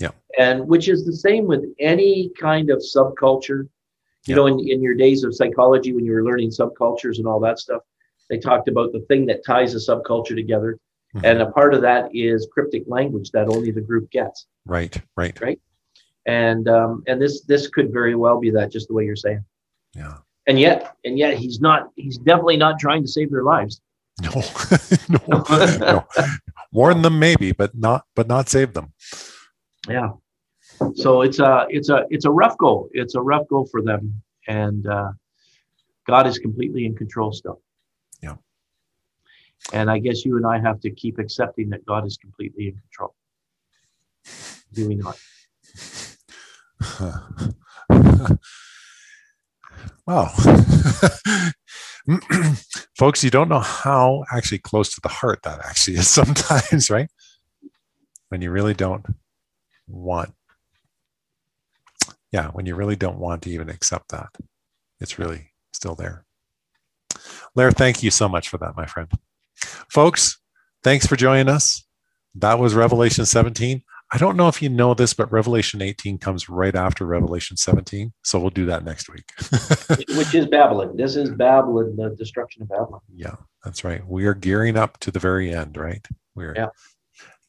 Yeah. 0.00 0.10
And 0.38 0.66
which 0.66 0.88
is 0.88 1.04
the 1.04 1.12
same 1.14 1.46
with 1.46 1.64
any 1.78 2.30
kind 2.38 2.70
of 2.70 2.78
subculture. 2.78 3.68
You 4.26 4.34
Yeah. 4.34 4.36
know, 4.36 4.46
in, 4.46 4.60
in 4.60 4.82
your 4.82 4.94
days 4.94 5.24
of 5.24 5.34
psychology, 5.34 5.92
when 5.92 6.04
you 6.04 6.12
were 6.12 6.24
learning 6.24 6.50
subcultures 6.50 7.18
and 7.18 7.26
all 7.26 7.40
that 7.40 7.58
stuff, 7.58 7.82
they 8.30 8.38
talked 8.38 8.68
about 8.68 8.92
the 8.92 9.00
thing 9.08 9.26
that 9.26 9.44
ties 9.44 9.74
a 9.74 9.78
subculture 9.78 10.36
together. 10.36 10.78
Mhm. 11.14 11.24
And 11.24 11.42
a 11.42 11.50
part 11.50 11.74
of 11.74 11.82
that 11.82 12.14
is 12.14 12.48
cryptic 12.52 12.84
language 12.86 13.30
that 13.32 13.48
only 13.48 13.70
the 13.70 13.80
group 13.80 14.10
gets. 14.10 14.46
Right, 14.64 14.96
right. 15.16 15.38
Right. 15.40 15.60
And 16.26 16.68
um, 16.68 17.02
and 17.06 17.20
this 17.20 17.42
this 17.42 17.68
could 17.68 17.92
very 17.92 18.14
well 18.14 18.38
be 18.38 18.50
that, 18.50 18.70
just 18.70 18.88
the 18.88 18.94
way 18.94 19.04
you're 19.04 19.16
saying. 19.16 19.44
Yeah. 19.94 20.18
And 20.46 20.58
yet, 20.58 20.96
and 21.04 21.18
yet, 21.18 21.36
he's 21.36 21.60
not. 21.60 21.90
He's 21.96 22.18
definitely 22.18 22.56
not 22.56 22.78
trying 22.78 23.02
to 23.02 23.08
save 23.08 23.30
their 23.30 23.42
lives. 23.42 23.80
No, 24.22 24.30
no, 25.28 25.44
no. 25.78 26.06
Warn 26.72 27.02
them 27.02 27.18
maybe, 27.18 27.52
but 27.52 27.76
not 27.76 28.06
but 28.14 28.28
not 28.28 28.48
save 28.48 28.72
them. 28.72 28.92
Yeah. 29.88 30.10
So 30.94 31.22
it's 31.22 31.38
a 31.38 31.66
it's 31.70 31.88
a 31.88 32.06
it's 32.10 32.24
a 32.24 32.30
rough 32.30 32.56
go. 32.58 32.88
It's 32.92 33.14
a 33.14 33.20
rough 33.20 33.46
go 33.48 33.64
for 33.64 33.82
them, 33.82 34.22
and 34.48 34.86
uh, 34.86 35.12
God 36.06 36.26
is 36.26 36.38
completely 36.38 36.86
in 36.86 36.94
control 36.94 37.32
still. 37.32 37.60
And 39.72 39.90
I 39.90 39.98
guess 39.98 40.24
you 40.24 40.36
and 40.36 40.46
I 40.46 40.60
have 40.60 40.80
to 40.80 40.90
keep 40.90 41.18
accepting 41.18 41.70
that 41.70 41.84
God 41.86 42.06
is 42.06 42.16
completely 42.16 42.68
in 42.68 42.78
control. 42.78 43.14
Do 44.72 44.88
we 44.88 44.96
not? 44.96 45.18
wow. 50.06 50.28
Folks, 52.98 53.22
you 53.22 53.30
don't 53.30 53.48
know 53.48 53.60
how 53.60 54.24
actually 54.32 54.58
close 54.58 54.90
to 54.94 55.00
the 55.02 55.08
heart 55.08 55.40
that 55.44 55.60
actually 55.64 55.96
is 55.96 56.08
sometimes, 56.20 56.90
right? 56.90 57.08
When 58.28 58.42
you 58.42 58.50
really 58.50 58.74
don't 58.74 59.06
want, 59.86 60.34
yeah, 62.32 62.48
when 62.48 62.66
you 62.66 62.74
really 62.74 62.96
don't 62.96 63.18
want 63.18 63.42
to 63.42 63.50
even 63.50 63.68
accept 63.68 64.08
that, 64.08 64.28
it's 65.00 65.18
really 65.18 65.52
still 65.72 65.94
there. 65.94 66.24
Larry, 67.54 67.72
thank 67.72 68.02
you 68.02 68.10
so 68.10 68.28
much 68.28 68.48
for 68.48 68.58
that, 68.58 68.76
my 68.76 68.86
friend. 68.86 69.10
Folks, 69.90 70.38
thanks 70.82 71.06
for 71.06 71.16
joining 71.16 71.48
us. 71.48 71.84
That 72.34 72.58
was 72.58 72.74
Revelation 72.74 73.26
17. 73.26 73.82
I 74.14 74.18
don't 74.18 74.36
know 74.36 74.48
if 74.48 74.60
you 74.60 74.68
know 74.68 74.92
this, 74.92 75.14
but 75.14 75.32
Revelation 75.32 75.80
18 75.80 76.18
comes 76.18 76.48
right 76.48 76.74
after 76.74 77.06
Revelation 77.06 77.56
17. 77.56 78.12
So 78.22 78.38
we'll 78.38 78.50
do 78.50 78.66
that 78.66 78.84
next 78.84 79.08
week. 79.10 79.24
Which 80.18 80.34
is 80.34 80.46
Babylon. 80.46 80.96
This 80.96 81.16
is 81.16 81.30
Babylon, 81.30 81.96
the 81.96 82.10
destruction 82.16 82.62
of 82.62 82.68
Babylon. 82.68 83.00
yeah, 83.14 83.36
that's 83.64 83.84
right. 83.84 84.06
We 84.06 84.26
are 84.26 84.34
gearing 84.34 84.76
up 84.76 84.98
to 85.00 85.10
the 85.10 85.18
very 85.18 85.54
end, 85.54 85.78
right? 85.78 86.06
We're 86.34 86.54
Yeah. 86.54 86.68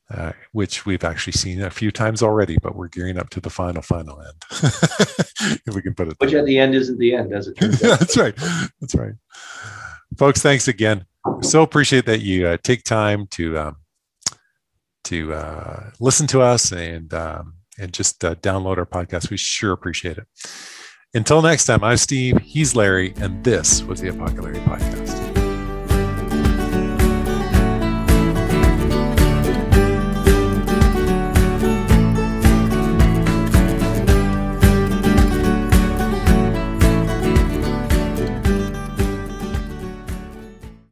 uh, 0.09 0.31
which 0.53 0.85
we've 0.85 1.03
actually 1.03 1.33
seen 1.33 1.61
a 1.61 1.69
few 1.69 1.91
times 1.91 2.23
already, 2.23 2.57
but 2.61 2.75
we're 2.77 2.87
gearing 2.87 3.17
up 3.17 3.29
to 3.31 3.41
the 3.41 3.49
final, 3.49 3.81
final 3.81 4.21
end. 4.21 4.43
if 5.65 5.75
we 5.75 5.81
can 5.81 5.93
put 5.93 6.07
it. 6.07 6.15
Which 6.19 6.33
at 6.33 6.45
the 6.45 6.59
end 6.59 6.75
isn't 6.75 6.97
the 6.97 7.13
end, 7.13 7.33
as 7.33 7.47
it 7.47 7.55
turns 7.59 7.83
out. 7.83 7.99
That's 7.99 8.15
right. 8.17 8.35
That's 8.79 8.95
right. 8.95 9.13
Folks, 10.17 10.41
thanks 10.41 10.67
again. 10.69 11.05
So 11.41 11.61
appreciate 11.61 12.05
that 12.05 12.21
you 12.21 12.47
uh, 12.47 12.57
take 12.63 12.83
time 12.83 13.27
to 13.31 13.57
um, 13.57 13.75
to 15.05 15.33
uh, 15.33 15.91
listen 15.99 16.27
to 16.27 16.41
us 16.41 16.71
and 16.71 17.13
um, 17.13 17.55
and 17.79 17.93
just 17.93 18.23
uh, 18.23 18.35
download 18.35 18.77
our 18.77 18.85
podcast. 18.85 19.29
We 19.29 19.37
sure 19.37 19.71
appreciate 19.73 20.17
it. 20.17 20.27
Until 21.13 21.41
next 21.41 21.65
time, 21.65 21.83
I'm 21.83 21.97
Steve. 21.97 22.39
He's 22.39 22.75
Larry, 22.75 23.13
and 23.17 23.43
this 23.43 23.83
was 23.83 24.01
the 24.01 24.09
Apocalypse 24.09 24.59
Podcast. 24.59 25.32